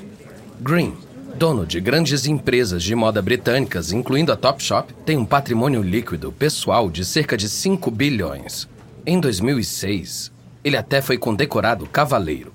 Green, 0.60 0.96
dono 1.36 1.64
de 1.64 1.80
grandes 1.80 2.26
empresas 2.26 2.82
de 2.82 2.96
moda 2.96 3.22
britânicas, 3.22 3.92
incluindo 3.92 4.32
a 4.32 4.36
Topshop, 4.36 4.96
tem 5.06 5.16
um 5.16 5.26
patrimônio 5.26 5.84
líquido 5.84 6.32
pessoal 6.32 6.90
de 6.90 7.06
cerca 7.06 7.38
de 7.38 7.48
5 7.48 7.92
bilhões. 7.92 8.73
Em 9.06 9.20
2006, 9.20 10.32
ele 10.64 10.78
até 10.78 11.02
foi 11.02 11.18
condecorado 11.18 11.86
cavaleiro. 11.86 12.54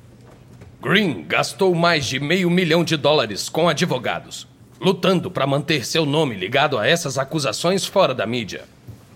Green 0.81 1.27
gastou 1.29 1.75
mais 1.75 2.07
de 2.07 2.19
meio 2.19 2.49
milhão 2.49 2.83
de 2.83 2.97
dólares 2.97 3.51
com 3.51 3.69
advogados, 3.69 4.49
lutando 4.81 5.31
para 5.31 5.47
manter 5.47 5.85
seu 5.85 6.07
nome 6.07 6.35
ligado 6.35 6.79
a 6.79 6.87
essas 6.87 7.19
acusações 7.19 7.85
fora 7.85 8.15
da 8.15 8.27
mídia. 8.27 8.65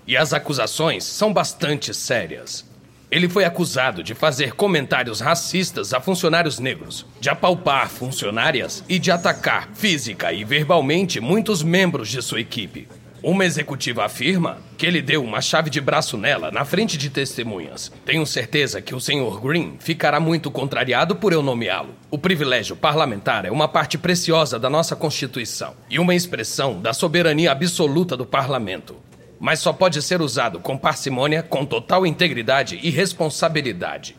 E 0.06 0.14
as 0.14 0.34
acusações 0.34 1.04
são 1.04 1.32
bastante 1.32 1.94
sérias. 1.94 2.66
Ele 3.10 3.30
foi 3.30 3.46
acusado 3.46 4.02
de 4.02 4.14
fazer 4.14 4.52
comentários 4.52 5.20
racistas 5.20 5.94
a 5.94 6.02
funcionários 6.02 6.58
negros, 6.58 7.06
de 7.18 7.30
apalpar 7.30 7.88
funcionárias 7.88 8.84
e 8.86 8.98
de 8.98 9.10
atacar 9.10 9.70
física 9.72 10.34
e 10.34 10.44
verbalmente 10.44 11.18
muitos 11.18 11.62
membros 11.62 12.10
de 12.10 12.20
sua 12.20 12.40
equipe. 12.40 12.88
Uma 13.22 13.44
executiva 13.44 14.04
afirma 14.04 14.58
que 14.76 14.84
ele 14.84 15.00
deu 15.00 15.22
uma 15.22 15.40
chave 15.40 15.70
de 15.70 15.80
braço 15.80 16.16
nela 16.16 16.50
na 16.50 16.64
frente 16.64 16.98
de 16.98 17.08
testemunhas. 17.08 17.92
Tenho 18.04 18.26
certeza 18.26 18.82
que 18.82 18.96
o 18.96 19.00
Sr. 19.00 19.40
Green 19.40 19.76
ficará 19.78 20.18
muito 20.18 20.50
contrariado 20.50 21.14
por 21.14 21.32
eu 21.32 21.40
nomeá-lo. 21.40 21.94
O 22.10 22.18
privilégio 22.18 22.74
parlamentar 22.74 23.44
é 23.44 23.50
uma 23.52 23.68
parte 23.68 23.96
preciosa 23.96 24.58
da 24.58 24.68
nossa 24.68 24.96
Constituição 24.96 25.74
e 25.88 26.00
uma 26.00 26.16
expressão 26.16 26.80
da 26.80 26.92
soberania 26.92 27.52
absoluta 27.52 28.16
do 28.16 28.26
parlamento. 28.26 28.96
Mas 29.38 29.60
só 29.60 29.72
pode 29.72 30.02
ser 30.02 30.20
usado 30.20 30.58
com 30.58 30.76
parcimônia, 30.76 31.44
com 31.44 31.64
total 31.64 32.04
integridade 32.04 32.80
e 32.82 32.90
responsabilidade. 32.90 34.16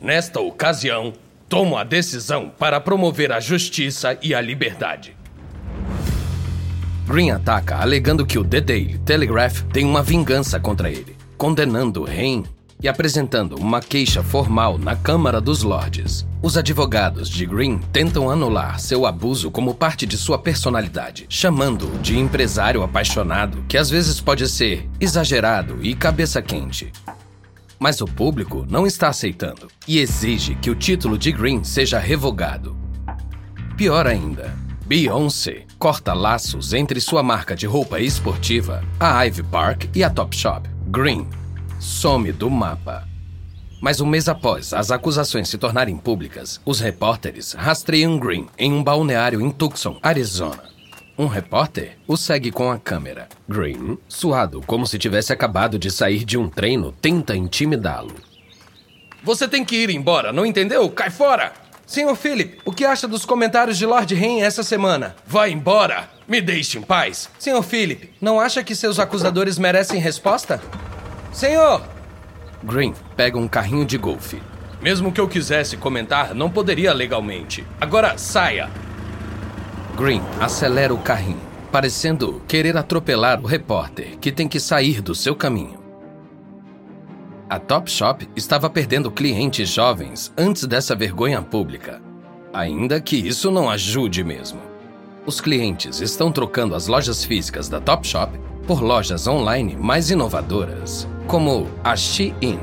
Nesta 0.00 0.40
ocasião, 0.40 1.12
tomo 1.50 1.76
a 1.76 1.84
decisão 1.84 2.48
para 2.48 2.80
promover 2.80 3.30
a 3.30 3.40
justiça 3.40 4.18
e 4.22 4.34
a 4.34 4.40
liberdade. 4.40 5.14
Green 7.06 7.30
ataca 7.30 7.76
alegando 7.76 8.26
que 8.26 8.36
o 8.36 8.44
The 8.44 8.60
Daily 8.60 8.98
Telegraph 8.98 9.62
tem 9.72 9.84
uma 9.84 10.02
vingança 10.02 10.58
contra 10.58 10.90
ele, 10.90 11.16
condenando 11.38 12.04
Rain 12.04 12.42
e 12.82 12.88
apresentando 12.88 13.54
uma 13.54 13.80
queixa 13.80 14.24
formal 14.24 14.76
na 14.76 14.96
Câmara 14.96 15.40
dos 15.40 15.62
Lordes. 15.62 16.26
Os 16.42 16.56
advogados 16.56 17.28
de 17.30 17.46
Green 17.46 17.78
tentam 17.92 18.28
anular 18.28 18.80
seu 18.80 19.06
abuso 19.06 19.52
como 19.52 19.72
parte 19.72 20.04
de 20.04 20.18
sua 20.18 20.36
personalidade, 20.36 21.26
chamando-o 21.28 21.96
de 21.98 22.18
empresário 22.18 22.82
apaixonado, 22.82 23.64
que 23.68 23.78
às 23.78 23.88
vezes 23.88 24.20
pode 24.20 24.48
ser 24.48 24.90
exagerado 24.98 25.78
e 25.82 25.94
cabeça 25.94 26.42
quente. 26.42 26.90
Mas 27.78 28.00
o 28.00 28.06
público 28.06 28.66
não 28.68 28.84
está 28.84 29.08
aceitando 29.08 29.68
e 29.86 30.00
exige 30.00 30.56
que 30.56 30.70
o 30.70 30.74
título 30.74 31.16
de 31.16 31.30
Green 31.30 31.62
seja 31.62 32.00
revogado. 32.00 32.76
Pior 33.76 34.08
ainda, 34.08 34.65
Beyoncé 34.86 35.64
corta 35.80 36.14
laços 36.14 36.72
entre 36.72 37.00
sua 37.00 37.20
marca 37.20 37.56
de 37.56 37.66
roupa 37.66 37.98
esportiva, 37.98 38.84
a 39.00 39.24
Ivy 39.24 39.42
Park 39.42 39.86
e 39.92 40.04
a 40.04 40.08
Topshop. 40.08 40.70
Green 40.86 41.26
some 41.80 42.30
do 42.30 42.48
mapa. 42.48 43.02
Mas 43.80 44.00
um 44.00 44.06
mês 44.06 44.28
após 44.28 44.72
as 44.72 44.92
acusações 44.92 45.48
se 45.48 45.58
tornarem 45.58 45.96
públicas, 45.96 46.60
os 46.64 46.78
repórteres 46.78 47.52
rastreiam 47.54 48.16
Green 48.16 48.46
em 48.56 48.72
um 48.72 48.80
balneário 48.80 49.40
em 49.40 49.50
Tucson, 49.50 49.98
Arizona. 50.00 50.62
Um 51.18 51.26
repórter 51.26 51.98
o 52.06 52.16
segue 52.16 52.52
com 52.52 52.70
a 52.70 52.78
câmera. 52.78 53.28
Green, 53.48 53.98
suado 54.06 54.62
como 54.68 54.86
se 54.86 55.00
tivesse 55.00 55.32
acabado 55.32 55.80
de 55.80 55.90
sair 55.90 56.24
de 56.24 56.38
um 56.38 56.48
treino, 56.48 56.92
tenta 56.92 57.36
intimidá-lo. 57.36 58.14
Você 59.24 59.48
tem 59.48 59.64
que 59.64 59.74
ir 59.74 59.90
embora, 59.90 60.32
não 60.32 60.46
entendeu? 60.46 60.88
Cai 60.88 61.10
fora! 61.10 61.65
Senhor 61.86 62.16
Philip, 62.16 62.58
o 62.64 62.72
que 62.72 62.84
acha 62.84 63.06
dos 63.06 63.24
comentários 63.24 63.78
de 63.78 63.86
Lord 63.86 64.12
Rain 64.12 64.42
essa 64.42 64.64
semana? 64.64 65.14
Vai 65.24 65.52
embora! 65.52 66.10
Me 66.26 66.40
deixe 66.40 66.78
em 66.78 66.82
paz! 66.82 67.30
Senhor 67.38 67.62
Philip, 67.62 68.10
não 68.20 68.40
acha 68.40 68.64
que 68.64 68.74
seus 68.74 68.98
acusadores 68.98 69.56
merecem 69.56 70.00
resposta? 70.00 70.60
Senhor! 71.32 71.80
Green 72.64 72.92
pega 73.16 73.38
um 73.38 73.46
carrinho 73.46 73.84
de 73.84 73.96
golfe. 73.96 74.42
Mesmo 74.82 75.12
que 75.12 75.20
eu 75.20 75.28
quisesse 75.28 75.76
comentar, 75.76 76.34
não 76.34 76.50
poderia 76.50 76.92
legalmente. 76.92 77.64
Agora 77.80 78.18
saia! 78.18 78.68
Green 79.96 80.22
acelera 80.40 80.92
o 80.92 80.98
carrinho, 80.98 81.40
parecendo 81.70 82.42
querer 82.48 82.76
atropelar 82.76 83.40
o 83.40 83.46
repórter 83.46 84.18
que 84.18 84.32
tem 84.32 84.48
que 84.48 84.58
sair 84.58 85.00
do 85.00 85.14
seu 85.14 85.36
caminho. 85.36 85.85
A 87.48 87.60
Topshop 87.60 88.28
estava 88.34 88.68
perdendo 88.68 89.08
clientes 89.08 89.68
jovens 89.68 90.32
antes 90.36 90.64
dessa 90.64 90.96
vergonha 90.96 91.40
pública. 91.40 92.02
Ainda 92.52 93.00
que 93.00 93.14
isso 93.14 93.52
não 93.52 93.70
ajude 93.70 94.24
mesmo. 94.24 94.58
Os 95.24 95.40
clientes 95.40 96.00
estão 96.00 96.32
trocando 96.32 96.74
as 96.74 96.88
lojas 96.88 97.24
físicas 97.24 97.68
da 97.68 97.80
Topshop 97.80 98.36
por 98.66 98.82
lojas 98.82 99.28
online 99.28 99.76
mais 99.76 100.10
inovadoras, 100.10 101.06
como 101.28 101.68
a 101.84 101.94
Shein. 101.94 102.58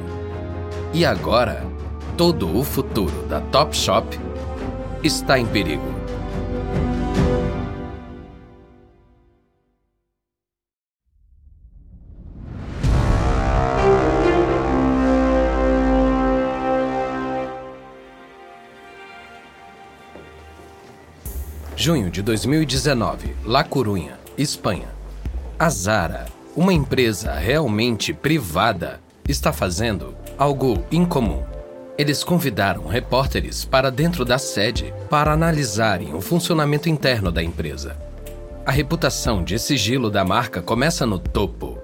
E 0.93 1.05
agora, 1.05 1.65
todo 2.17 2.53
o 2.53 2.61
futuro 2.61 3.25
da 3.29 3.39
Topshop 3.39 4.19
está 5.01 5.39
em 5.39 5.45
perigo. 5.45 6.02
Junho 21.85 22.09
de 22.09 22.21
2019, 22.21 23.35
La 23.43 23.61
Corunha, 23.61 24.17
Espanha. 24.37 24.87
A 25.59 25.69
Zara, 25.69 26.27
uma 26.55 26.71
empresa 26.71 27.33
realmente 27.33 28.13
privada, 28.13 29.01
está 29.27 29.51
fazendo 29.51 30.15
algo 30.37 30.81
incomum. 30.89 31.43
Eles 31.97 32.23
convidaram 32.23 32.87
repórteres 32.87 33.65
para 33.65 33.91
dentro 33.91 34.23
da 34.23 34.37
sede 34.37 34.93
para 35.09 35.33
analisarem 35.33 36.15
o 36.15 36.21
funcionamento 36.21 36.87
interno 36.87 37.33
da 37.33 37.43
empresa. 37.43 37.97
A 38.65 38.71
reputação 38.71 39.43
de 39.43 39.59
sigilo 39.59 40.09
da 40.09 40.23
marca 40.23 40.61
começa 40.61 41.05
no 41.05 41.19
topo. 41.19 41.79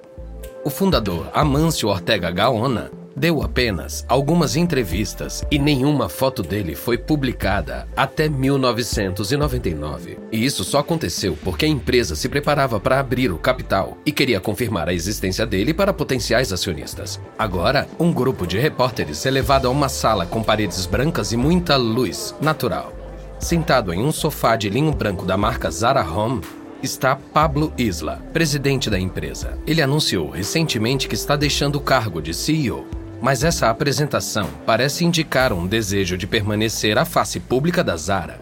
O 0.64 0.70
fundador 0.70 1.28
Amâncio 1.34 1.90
Ortega 1.90 2.30
Gaona 2.30 2.90
Deu 3.20 3.42
apenas 3.42 4.02
algumas 4.08 4.56
entrevistas 4.56 5.44
e 5.50 5.58
nenhuma 5.58 6.08
foto 6.08 6.42
dele 6.42 6.74
foi 6.74 6.96
publicada 6.96 7.86
até 7.94 8.30
1999. 8.30 10.16
E 10.32 10.42
isso 10.42 10.64
só 10.64 10.78
aconteceu 10.78 11.36
porque 11.44 11.66
a 11.66 11.68
empresa 11.68 12.16
se 12.16 12.30
preparava 12.30 12.80
para 12.80 12.98
abrir 12.98 13.30
o 13.30 13.36
capital 13.36 13.98
e 14.06 14.10
queria 14.10 14.40
confirmar 14.40 14.88
a 14.88 14.94
existência 14.94 15.44
dele 15.44 15.74
para 15.74 15.92
potenciais 15.92 16.50
acionistas. 16.50 17.20
Agora, 17.38 17.86
um 17.98 18.10
grupo 18.10 18.46
de 18.46 18.58
repórteres 18.58 19.26
é 19.26 19.30
levado 19.30 19.68
a 19.68 19.70
uma 19.70 19.90
sala 19.90 20.24
com 20.24 20.42
paredes 20.42 20.86
brancas 20.86 21.30
e 21.30 21.36
muita 21.36 21.76
luz 21.76 22.34
natural. 22.40 22.90
Sentado 23.38 23.92
em 23.92 24.02
um 24.02 24.12
sofá 24.12 24.56
de 24.56 24.70
linho 24.70 24.92
branco 24.92 25.26
da 25.26 25.36
marca 25.36 25.70
Zara 25.70 26.02
Home, 26.02 26.40
está 26.82 27.14
Pablo 27.16 27.70
Isla, 27.76 28.22
presidente 28.32 28.88
da 28.88 28.98
empresa. 28.98 29.58
Ele 29.66 29.82
anunciou 29.82 30.30
recentemente 30.30 31.06
que 31.06 31.14
está 31.14 31.36
deixando 31.36 31.76
o 31.76 31.82
cargo 31.82 32.22
de 32.22 32.32
CEO 32.32 32.98
mas 33.20 33.44
essa 33.44 33.68
apresentação 33.68 34.48
parece 34.64 35.04
indicar 35.04 35.52
um 35.52 35.66
desejo 35.66 36.16
de 36.16 36.26
permanecer 36.26 36.96
à 36.96 37.04
face 37.04 37.38
pública 37.38 37.84
da 37.84 37.96
Zara. 37.96 38.40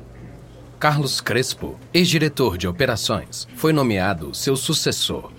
Carlos 0.78 1.20
Crespo, 1.20 1.76
ex-diretor 1.92 2.56
de 2.56 2.68
operações, 2.68 3.48
foi 3.56 3.72
nomeado 3.72 4.32
seu 4.34 4.56
sucessor. 4.56 5.32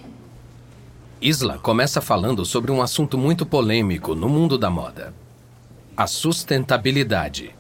Isla 1.22 1.58
começa 1.58 2.02
falando 2.02 2.46
sobre 2.46 2.72
um 2.72 2.82
assunto 2.82 3.18
muito 3.18 3.46
polêmico 3.46 4.14
no 4.14 4.28
mundo 4.28 4.58
da 4.58 4.70
moda: 4.70 5.14
a 5.96 6.06
sustentabilidade. 6.06 7.56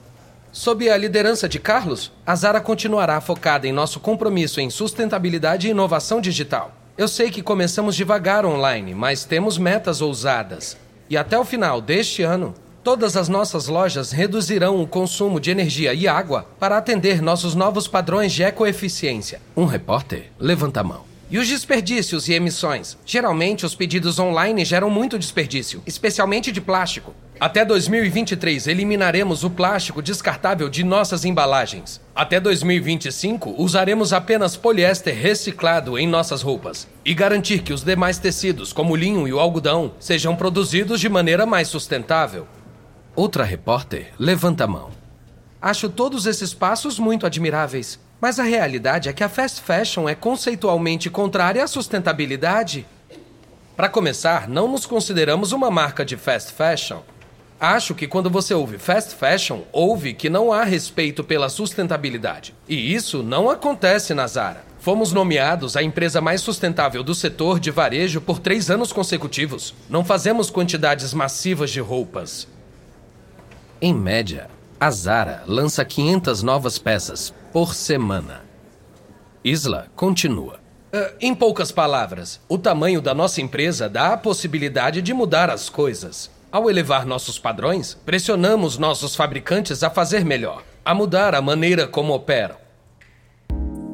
Sob 0.51 0.89
a 0.89 0.97
liderança 0.97 1.47
de 1.47 1.59
Carlos, 1.59 2.11
a 2.25 2.35
Zara 2.35 2.59
continuará 2.59 3.21
focada 3.21 3.67
em 3.67 3.71
nosso 3.71 3.99
compromisso 3.99 4.59
em 4.59 4.69
sustentabilidade 4.69 5.67
e 5.67 5.71
inovação 5.71 6.19
digital. 6.19 6.73
Eu 6.97 7.07
sei 7.07 7.29
que 7.29 7.41
começamos 7.41 7.95
devagar 7.95 8.45
online, 8.45 8.93
mas 8.93 9.23
temos 9.23 9.57
metas 9.57 10.01
ousadas 10.01 10.75
e 11.09 11.17
até 11.17 11.37
o 11.37 11.43
final 11.43 11.81
deste 11.81 12.21
ano, 12.21 12.53
todas 12.83 13.17
as 13.17 13.27
nossas 13.27 13.67
lojas 13.67 14.11
reduzirão 14.11 14.81
o 14.81 14.87
consumo 14.87 15.39
de 15.39 15.49
energia 15.49 15.93
e 15.93 16.07
água 16.07 16.45
para 16.59 16.77
atender 16.77 17.21
nossos 17.21 17.55
novos 17.55 17.87
padrões 17.87 18.31
de 18.31 18.43
ecoeficiência. 18.43 19.41
Um 19.57 19.65
repórter 19.65 20.31
levanta 20.39 20.81
a 20.81 20.83
mão. 20.83 21.08
E 21.31 21.37
os 21.37 21.47
desperdícios 21.47 22.27
e 22.27 22.33
emissões? 22.33 22.97
Geralmente, 23.05 23.63
os 23.63 23.75
pedidos 23.75 24.17
online 24.17 24.65
geram 24.65 24.89
muito 24.89 25.19
desperdício, 25.19 25.83
especialmente 25.85 26.51
de 26.51 26.59
plástico. 26.59 27.13
Até 27.39 27.63
2023, 27.63 28.65
eliminaremos 28.65 29.43
o 29.43 29.49
plástico 29.51 30.01
descartável 30.01 30.67
de 30.67 30.83
nossas 30.83 31.25
embalagens. 31.25 32.01
Até 32.15 32.39
2025, 32.39 33.53
usaremos 33.61 34.11
apenas 34.11 34.57
poliéster 34.57 35.15
reciclado 35.15 35.99
em 35.99 36.07
nossas 36.07 36.41
roupas. 36.41 36.87
E 37.05 37.13
garantir 37.13 37.61
que 37.61 37.73
os 37.73 37.83
demais 37.83 38.17
tecidos, 38.17 38.73
como 38.73 38.93
o 38.93 38.97
linho 38.97 39.27
e 39.27 39.31
o 39.31 39.39
algodão, 39.39 39.93
sejam 39.99 40.35
produzidos 40.35 40.99
de 40.99 41.09
maneira 41.09 41.45
mais 41.45 41.67
sustentável. 41.67 42.47
Outra 43.15 43.43
repórter 43.43 44.13
levanta 44.17 44.63
a 44.63 44.67
mão. 44.67 44.89
Acho 45.61 45.89
todos 45.89 46.25
esses 46.25 46.55
passos 46.55 46.97
muito 46.97 47.27
admiráveis. 47.27 47.99
Mas 48.21 48.39
a 48.39 48.43
realidade 48.43 49.07
é 49.07 49.13
que 49.13 49.23
a 49.23 49.29
fast 49.29 49.61
fashion 49.61 50.09
é 50.09 50.15
conceitualmente 50.15 51.09
contrária 51.09 51.63
à 51.63 51.67
sustentabilidade. 51.67 52.85
Para 53.77 53.87
começar, 53.87 54.49
não 54.49 54.67
nos 54.67 54.85
consideramos 54.85 55.53
uma 55.53 55.71
marca 55.71 56.03
de 56.03 56.17
fast 56.17 56.51
fashion. 56.51 56.99
Acho 57.57 57.95
que 57.95 58.07
quando 58.07 58.29
você 58.29 58.53
ouve 58.53 58.77
fast 58.77 59.15
fashion, 59.15 59.61
ouve 59.71 60.13
que 60.13 60.29
não 60.29 60.51
há 60.51 60.63
respeito 60.63 61.23
pela 61.23 61.49
sustentabilidade. 61.49 62.53
E 62.67 62.93
isso 62.93 63.23
não 63.23 63.49
acontece 63.49 64.13
na 64.13 64.27
Zara. 64.27 64.63
Fomos 64.79 65.11
nomeados 65.11 65.75
a 65.75 65.83
empresa 65.83 66.21
mais 66.21 66.39
sustentável 66.39 67.03
do 67.03 67.13
setor 67.13 67.59
de 67.59 67.71
varejo 67.71 68.21
por 68.21 68.39
três 68.39 68.69
anos 68.69 68.93
consecutivos. 68.93 69.73
Não 69.89 70.05
fazemos 70.05 70.49
quantidades 70.49 71.13
massivas 71.13 71.69
de 71.69 71.81
roupas. 71.81 72.47
Em 73.81 73.93
média, 73.93 74.49
a 74.79 74.89
Zara 74.91 75.43
lança 75.45 75.83
500 75.83 76.41
novas 76.41 76.77
peças 76.77 77.33
por 77.51 77.75
semana. 77.75 78.41
Isla 79.43 79.87
continua. 79.93 80.59
Uh, 80.93 81.13
em 81.19 81.35
poucas 81.35 81.71
palavras, 81.71 82.39
o 82.47 82.57
tamanho 82.57 83.01
da 83.01 83.13
nossa 83.13 83.41
empresa 83.41 83.89
dá 83.89 84.13
a 84.13 84.17
possibilidade 84.17 85.01
de 85.01 85.13
mudar 85.13 85.49
as 85.49 85.69
coisas. 85.69 86.31
Ao 86.49 86.69
elevar 86.69 87.05
nossos 87.05 87.37
padrões, 87.37 87.93
pressionamos 88.05 88.77
nossos 88.77 89.15
fabricantes 89.15 89.83
a 89.83 89.89
fazer 89.89 90.23
melhor, 90.23 90.63
a 90.83 90.95
mudar 90.95 91.35
a 91.35 91.41
maneira 91.41 91.85
como 91.85 92.13
operam. 92.13 92.55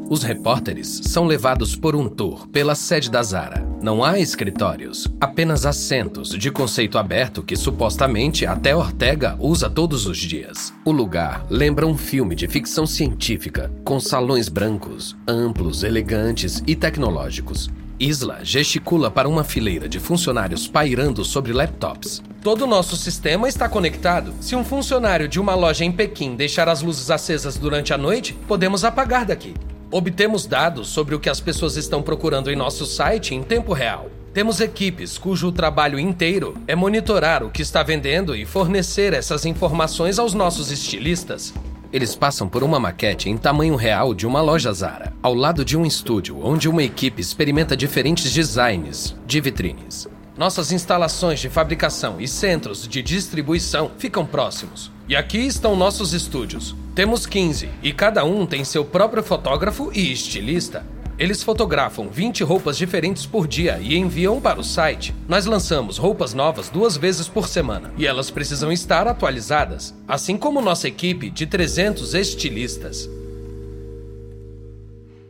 Os 0.08 0.22
repórteres 0.22 1.02
são 1.06 1.26
levados 1.26 1.76
por 1.76 1.96
um 1.96 2.08
tour 2.08 2.48
pela 2.50 2.76
sede 2.76 3.10
da 3.10 3.24
Zara. 3.24 3.75
Não 3.86 4.04
há 4.04 4.18
escritórios, 4.18 5.08
apenas 5.22 5.64
assentos 5.64 6.30
de 6.30 6.50
conceito 6.50 6.98
aberto 6.98 7.44
que 7.44 7.56
supostamente 7.56 8.44
até 8.44 8.76
Ortega 8.76 9.38
usa 9.40 9.70
todos 9.70 10.08
os 10.08 10.18
dias. 10.18 10.74
O 10.84 10.92
lugar 10.92 11.46
lembra 11.52 11.86
um 11.86 11.96
filme 11.96 12.34
de 12.34 12.48
ficção 12.48 12.88
científica, 12.88 13.72
com 13.84 14.00
salões 14.00 14.50
brancos, 14.50 15.16
amplos, 15.28 15.84
elegantes 15.84 16.64
e 16.66 16.76
tecnológicos. 16.76 17.70
Isla 18.00 18.40
gesticula 18.42 19.12
para 19.12 19.30
uma 19.30 19.44
fileira 19.44 19.88
de 19.88 20.00
funcionários 20.00 20.68
pairando 20.68 21.24
sobre 21.24 21.54
laptops. 21.54 22.24
Todo 22.42 22.64
o 22.64 22.68
nosso 22.68 22.98
sistema 22.98 23.48
está 23.48 23.70
conectado. 23.70 24.34
Se 24.42 24.56
um 24.56 24.66
funcionário 24.66 25.28
de 25.28 25.40
uma 25.40 25.54
loja 25.54 25.86
em 25.86 25.92
Pequim 25.92 26.36
deixar 26.36 26.68
as 26.68 26.82
luzes 26.82 27.12
acesas 27.12 27.56
durante 27.56 27.94
a 27.94 28.00
noite, 28.00 28.34
podemos 28.48 28.84
apagar 28.84 29.28
daqui. 29.28 29.54
Obtemos 29.98 30.46
dados 30.46 30.90
sobre 30.90 31.16
o 31.16 31.20
que 31.22 31.30
as 31.30 31.40
pessoas 31.40 31.78
estão 31.78 32.04
procurando 32.04 32.52
em 32.52 32.56
nosso 32.58 32.86
site 32.86 33.34
em 33.34 33.42
tempo 33.42 33.72
real. 33.72 34.10
Temos 34.34 34.60
equipes 34.60 35.18
cujo 35.18 35.54
trabalho 35.54 35.98
inteiro 35.98 36.54
é 36.68 36.76
monitorar 36.76 37.42
o 37.46 37.50
que 37.50 37.62
está 37.62 37.82
vendendo 37.82 38.36
e 38.36 38.46
fornecer 38.46 39.14
essas 39.14 39.46
informações 39.46 40.20
aos 40.20 40.34
nossos 40.34 40.70
estilistas. 40.70 41.54
Eles 41.94 42.14
passam 42.14 42.50
por 42.50 42.62
uma 42.62 42.78
maquete 42.78 43.30
em 43.30 43.38
tamanho 43.38 43.78
real 43.78 44.14
de 44.14 44.28
uma 44.28 44.42
loja 44.42 44.74
Zara, 44.74 45.14
ao 45.24 45.34
lado 45.34 45.64
de 45.64 45.78
um 45.78 45.86
estúdio 45.86 46.42
onde 46.44 46.68
uma 46.68 46.84
equipe 46.84 47.22
experimenta 47.22 47.78
diferentes 47.78 48.34
designs 48.34 49.16
de 49.26 49.40
vitrines. 49.40 50.10
Nossas 50.38 50.74
instalações 50.74 51.40
de 51.40 51.50
fabricação 51.50 52.20
e 52.20 52.28
centros 52.28 52.86
de 52.86 53.02
distribuição 53.02 53.92
ficam 53.98 54.26
próximos. 54.26 54.92
E 55.08 55.16
aqui 55.16 55.38
estão 55.38 55.78
nossos 55.78 56.12
estúdios. 56.12 56.76
Temos 56.94 57.26
15 57.26 57.70
e 57.82 57.94
cada 57.94 58.26
um 58.26 58.46
tem 58.46 58.66
seu 58.66 58.84
próprio 58.84 59.24
fotógrafo 59.24 59.92
e 59.94 60.12
estilista. 60.12 60.86
Eles 61.18 61.42
fotografam 61.42 62.10
20 62.10 62.44
roupas 62.44 62.78
diferentes 62.78 63.26
por 63.26 63.48
dia 63.48 63.80
e 63.82 63.96
enviam 63.96 64.42
para 64.42 64.60
o 64.60 64.64
site. 64.64 65.16
Nós 65.26 65.46
lançamos 65.46 65.98
roupas 65.98 66.34
novas 66.34 66.68
duas 66.68 66.98
vezes 66.98 67.30
por 67.30 67.48
semana 67.48 67.94
e 67.98 68.06
elas 68.06 68.30
precisam 68.30 68.70
estar 68.74 69.08
atualizadas, 69.08 69.96
assim 70.06 70.36
como 70.36 70.62
nossa 70.62 70.90
equipe 70.90 71.30
de 71.30 71.46
300 71.46 72.14
estilistas. 72.14 73.10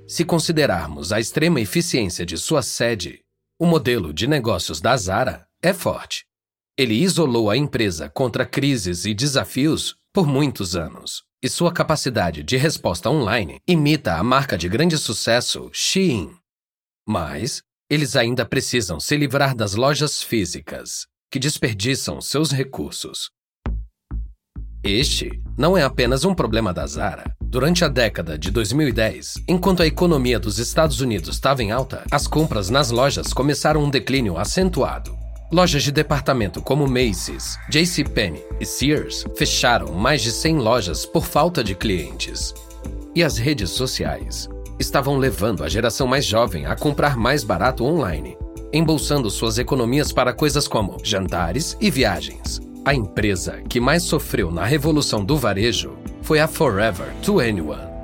Se 0.08 0.26
considerarmos 0.26 1.12
a 1.12 1.20
extrema 1.20 1.62
eficiência 1.62 2.26
de 2.26 2.38
sua 2.38 2.64
sede, 2.64 3.25
o 3.58 3.66
modelo 3.66 4.14
de 4.14 4.28
negócios 4.28 4.82
da 4.82 4.96
Zara 4.98 5.48
é 5.62 5.74
forte. 5.74 6.26
Ele 6.78 6.94
isolou 6.94 7.50
a 7.50 7.56
empresa 7.56 8.10
contra 8.10 8.46
crises 8.46 9.06
e 9.06 9.14
desafios 9.14 9.96
por 10.14 10.28
muitos 10.28 10.76
anos. 10.76 11.24
e 11.44 11.50
sua 11.50 11.72
capacidade 11.72 12.42
de 12.42 12.58
resposta 12.58 13.08
online 13.08 13.60
imita 13.68 14.16
a 14.16 14.24
marca 14.24 14.58
de 14.58 14.68
grande 14.68 14.98
sucesso 14.98 15.70
Shein. 15.72 16.36
Mas 17.08 17.62
eles 17.88 18.16
ainda 18.16 18.44
precisam 18.44 19.00
se 19.00 19.16
livrar 19.16 19.56
das 19.56 19.76
lojas 19.76 20.24
físicas, 20.24 21.06
que 21.30 21.38
desperdiçam 21.38 22.20
seus 22.20 22.52
recursos. 22.52 23.30
Este 24.88 25.42
não 25.58 25.76
é 25.76 25.82
apenas 25.82 26.26
um 26.26 26.36
problema 26.36 26.72
da 26.72 26.86
Zara. 26.86 27.36
Durante 27.42 27.84
a 27.84 27.88
década 27.88 28.38
de 28.38 28.52
2010, 28.52 29.42
enquanto 29.48 29.82
a 29.82 29.88
economia 29.88 30.40
dos 30.40 30.60
Estados 30.60 31.02
Unidos 31.02 31.30
estava 31.30 31.64
em 31.64 31.72
alta, 31.72 32.04
as 32.12 32.28
compras 32.28 32.70
nas 32.70 32.92
lojas 32.92 33.34
começaram 33.34 33.84
um 33.84 33.90
declínio 33.90 34.38
acentuado. 34.38 35.18
Lojas 35.52 35.82
de 35.82 35.92
departamento 35.92 36.62
como 36.62 36.88
Macy's, 36.88 37.58
JCPenney 37.68 38.46
e 38.60 38.66
Sears 38.66 39.26
fecharam 39.36 39.92
mais 39.92 40.22
de 40.22 40.32
100 40.32 40.58
lojas 40.58 41.04
por 41.04 41.26
falta 41.26 41.64
de 41.64 41.74
clientes. 41.74 42.54
E 43.16 43.24
as 43.24 43.40
redes 43.40 43.72
sociais 43.72 44.48
estavam 44.80 45.18
levando 45.18 45.64
a 45.64 45.68
geração 45.68 46.06
mais 46.06 46.26
jovem 46.26 46.68
a 46.68 46.76
comprar 46.76 47.18
mais 47.18 47.44
barato 47.44 47.84
online, 47.84 48.38
embolsando 48.72 49.32
suas 49.32 49.58
economias 49.58 50.12
para 50.12 50.32
coisas 50.32 50.68
como 50.68 51.00
jantares 51.04 51.76
e 51.82 51.90
viagens. 51.90 52.65
A 52.88 52.94
empresa 52.94 53.64
que 53.68 53.80
mais 53.80 54.04
sofreu 54.04 54.52
na 54.52 54.64
revolução 54.64 55.26
do 55.26 55.36
varejo 55.36 55.98
foi 56.22 56.40
a 56.40 56.48
Forever 56.48 57.08
21. 57.16 57.96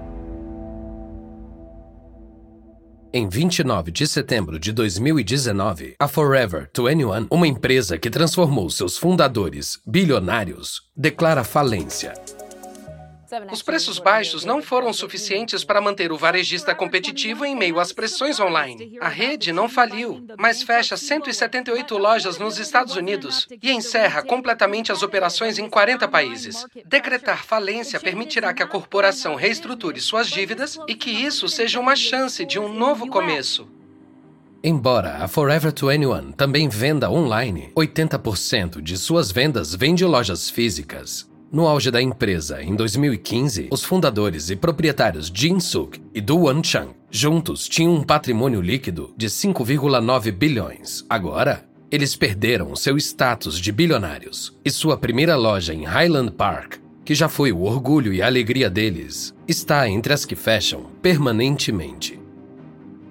Em 3.14 3.30
29 3.30 3.92
de 3.92 4.08
setembro 4.08 4.58
de 4.58 4.72
2019, 4.72 5.98
a 6.00 6.08
Forever 6.08 6.68
21, 6.76 7.28
uma 7.30 7.46
empresa 7.46 7.96
que 8.00 8.10
transformou 8.10 8.72
seus 8.72 8.98
fundadores 8.98 9.80
bilionários, 9.86 10.82
declara 10.98 11.44
falência 11.44 12.14
os 13.52 13.62
preços 13.62 14.00
baixos 14.00 14.44
não 14.44 14.62
foram 14.62 14.92
suficientes 14.92 15.64
para 15.64 15.82
manter 15.82 16.12
o 16.12 16.18
varejista 16.18 16.76
competitivo 16.76 17.46
em 17.46 17.56
meio 17.56 17.80
às 17.80 17.92
pressões 17.92 18.40
online. 18.40 18.98
A 19.00 19.08
rede 19.08 19.52
não 19.52 19.70
faliu, 19.70 20.26
mas 20.38 20.62
fecha 20.64 20.98
178 20.98 21.98
lojas 21.98 22.38
nos 22.38 22.58
Estados 22.58 22.96
Unidos 22.96 23.48
e 23.62 23.72
encerra 23.72 24.22
completamente 24.22 24.92
as 24.92 25.04
operações 25.04 25.58
em 25.58 25.70
40 25.70 26.08
países. 26.08 26.66
Decretar 26.86 27.46
falência 27.46 28.00
permitirá 28.00 28.54
que 28.54 28.64
a 28.64 28.68
corporação 28.68 29.36
reestruture 29.36 30.00
suas 30.02 30.30
dívidas 30.30 30.78
e 30.88 30.96
que 30.96 31.10
isso 31.10 31.48
seja 31.48 31.80
uma 31.80 31.96
chance 31.96 32.46
de 32.46 32.60
um 32.60 32.72
novo 32.74 33.08
começo. 33.08 33.68
Embora 34.64 35.24
a 35.24 35.28
Forever 35.28 35.74
21 35.74 36.34
também 36.34 36.70
venda 36.70 37.10
online, 37.10 37.72
80% 37.76 38.80
de 38.80 38.96
suas 38.96 39.32
vendas 39.32 39.74
vem 39.74 39.96
de 39.96 40.06
lojas 40.06 40.52
físicas. 40.52 41.31
No 41.52 41.68
auge 41.68 41.92
da 41.92 42.02
empresa, 42.02 42.64
em 42.64 42.74
2015, 42.74 43.68
os 43.70 43.84
fundadores 43.84 44.50
e 44.50 44.56
proprietários 44.56 45.30
Jin 45.34 45.60
Suk 45.60 46.02
e 46.14 46.22
Du 46.22 46.46
Chang 46.64 46.92
juntos 47.10 47.68
tinham 47.68 47.94
um 47.94 48.04
patrimônio 48.04 48.62
líquido 48.62 49.14
de 49.18 49.28
5,9 49.28 50.32
bilhões. 50.32 51.06
Agora, 51.10 51.66
eles 51.92 52.16
perderam 52.16 52.74
seu 52.74 52.96
status 52.96 53.60
de 53.60 53.70
bilionários 53.70 54.58
e 54.64 54.72
sua 54.72 54.96
primeira 54.96 55.36
loja 55.36 55.74
em 55.74 55.84
Highland 55.84 56.32
Park, 56.32 56.76
que 57.04 57.14
já 57.14 57.28
foi 57.28 57.52
o 57.52 57.64
orgulho 57.64 58.14
e 58.14 58.22
alegria 58.22 58.70
deles, 58.70 59.36
está 59.46 59.90
entre 59.90 60.14
as 60.14 60.24
que 60.24 60.38
fecham 60.38 60.86
permanentemente. 61.02 62.18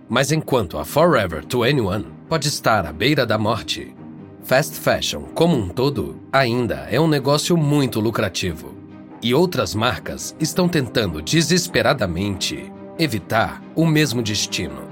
Mas 0.08 0.32
enquanto 0.32 0.78
a 0.78 0.84
Forever 0.86 1.42
21 1.42 2.04
pode 2.26 2.48
estar 2.48 2.86
à 2.86 2.92
beira 2.92 3.26
da 3.26 3.36
morte, 3.36 3.94
fast 4.50 4.80
fashion, 4.80 5.26
como 5.32 5.56
um 5.56 5.68
todo, 5.68 6.16
ainda 6.32 6.88
é 6.90 7.00
um 7.00 7.06
negócio 7.06 7.56
muito 7.56 8.00
lucrativo. 8.00 8.74
E 9.22 9.32
outras 9.32 9.76
marcas 9.76 10.34
estão 10.40 10.68
tentando 10.68 11.22
desesperadamente 11.22 12.68
evitar 12.98 13.62
o 13.76 13.86
mesmo 13.86 14.20
destino. 14.20 14.90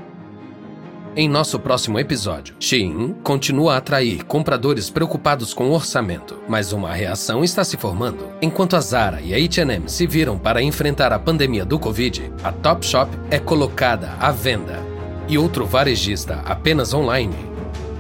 Em 1.17 1.29
nosso 1.29 1.59
próximo 1.59 1.99
episódio, 1.99 2.55
Shein 2.61 3.17
continua 3.25 3.75
a 3.75 3.77
atrair 3.79 4.23
compradores 4.23 4.91
preocupados 4.91 5.53
com 5.53 5.71
o 5.71 5.73
orçamento, 5.73 6.41
mas 6.49 6.73
uma 6.73 6.95
reação 6.95 7.43
está 7.43 7.65
se 7.65 7.77
formando. 7.77 8.29
Enquanto 8.41 8.77
a 8.77 8.81
Zara 8.81 9.21
e 9.21 9.35
a 9.35 9.45
H&M 9.45 9.91
se 9.91 10.07
viram 10.07 10.39
para 10.39 10.63
enfrentar 10.63 11.13
a 11.13 11.19
pandemia 11.19 11.65
do 11.65 11.81
Covid, 11.81 12.33
a 12.45 12.53
Topshop 12.53 13.11
é 13.29 13.41
colocada 13.41 14.13
à 14.21 14.31
venda. 14.31 14.79
E 15.27 15.37
outro 15.37 15.67
varejista 15.67 16.43
apenas 16.47 16.95
online 16.95 17.58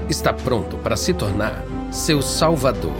está 0.08 0.32
pronto 0.32 0.76
para 0.78 0.96
se 0.96 1.12
tornar 1.12 1.64
seu 1.90 2.22
salvador. 2.22 2.96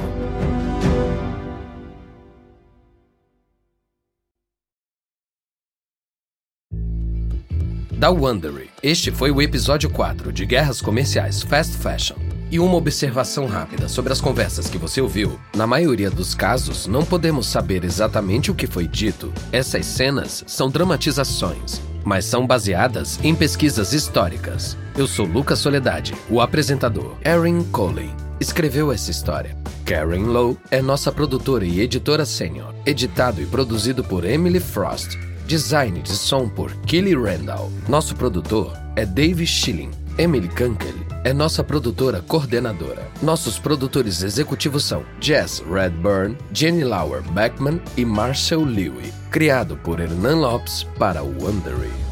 Da 7.99 8.11
Wondery, 8.11 8.71
este 8.81 9.11
foi 9.11 9.33
o 9.33 9.43
episódio 9.43 9.91
4 9.91 10.33
de 10.33 10.47
Guerras 10.47 10.81
Comerciais 10.81 11.43
Fast 11.43 11.77
Fashion. 11.79 12.17
E 12.49 12.61
uma 12.61 12.77
observação 12.77 13.47
rápida 13.47 13.89
sobre 13.89 14.13
as 14.13 14.21
conversas 14.21 14.71
que 14.71 14.79
você 14.79 15.01
ouviu. 15.01 15.39
Na 15.55 15.67
maioria 15.67 16.09
dos 16.09 16.33
casos, 16.33 16.87
não 16.87 17.05
podemos 17.05 17.49
saber 17.49 17.85
exatamente 17.85 18.53
o 18.53 18.55
que 18.55 18.69
foi 18.69 18.87
dito. 18.87 19.33
Essas 19.53 19.85
cenas 19.85 20.45
são 20.47 20.71
dramatizações, 20.71 21.83
mas 22.05 22.25
são 22.25 22.47
baseadas 22.47 23.19
em 23.23 23.35
pesquisas 23.35 23.93
históricas. 23.93 24.79
Eu 24.99 25.07
sou 25.07 25.25
Lucas 25.25 25.61
Soledade, 25.61 26.13
o 26.29 26.41
apresentador. 26.41 27.15
Erin 27.25 27.63
Coley 27.71 28.11
escreveu 28.41 28.91
essa 28.91 29.13
história. 29.13 29.57
Karen 29.85 30.25
Lowe 30.25 30.59
é 30.73 30.83
nossa 30.83 31.13
produtora 31.13 31.65
e 31.65 31.79
editora 31.79 32.27
sênior. 32.27 32.75
Editado 32.85 33.41
e 33.41 33.47
produzido 33.47 34.03
por 34.03 34.25
Emily 34.25 34.59
Frost. 34.59 35.17
Design 35.47 36.03
de 36.03 36.11
som 36.11 36.49
por 36.49 36.75
Kelly 36.79 37.15
Randall. 37.15 37.71
Nosso 37.89 38.17
produtor 38.17 38.77
é 38.97 39.07
Dave 39.07 39.47
Schilling. 39.47 39.93
Emily 40.19 40.49
Kunkel 40.49 40.95
é 41.23 41.33
nossa 41.33 41.63
produtora 41.63 42.21
coordenadora. 42.27 43.09
Nossos 43.23 43.57
produtores 43.57 44.25
executivos 44.25 44.83
são 44.83 45.05
Jess 45.21 45.63
Redburn, 45.71 46.37
Jenny 46.53 46.83
Lauer 46.83 47.23
Beckman 47.31 47.81
e 47.97 48.05
Marcel 48.05 48.65
Lewy 48.65 49.13
criado 49.31 49.77
por 49.77 50.01
Hernan 50.01 50.41
Lopes 50.41 50.83
para 50.99 51.23
o 51.23 51.29
Wondery. 51.41 52.08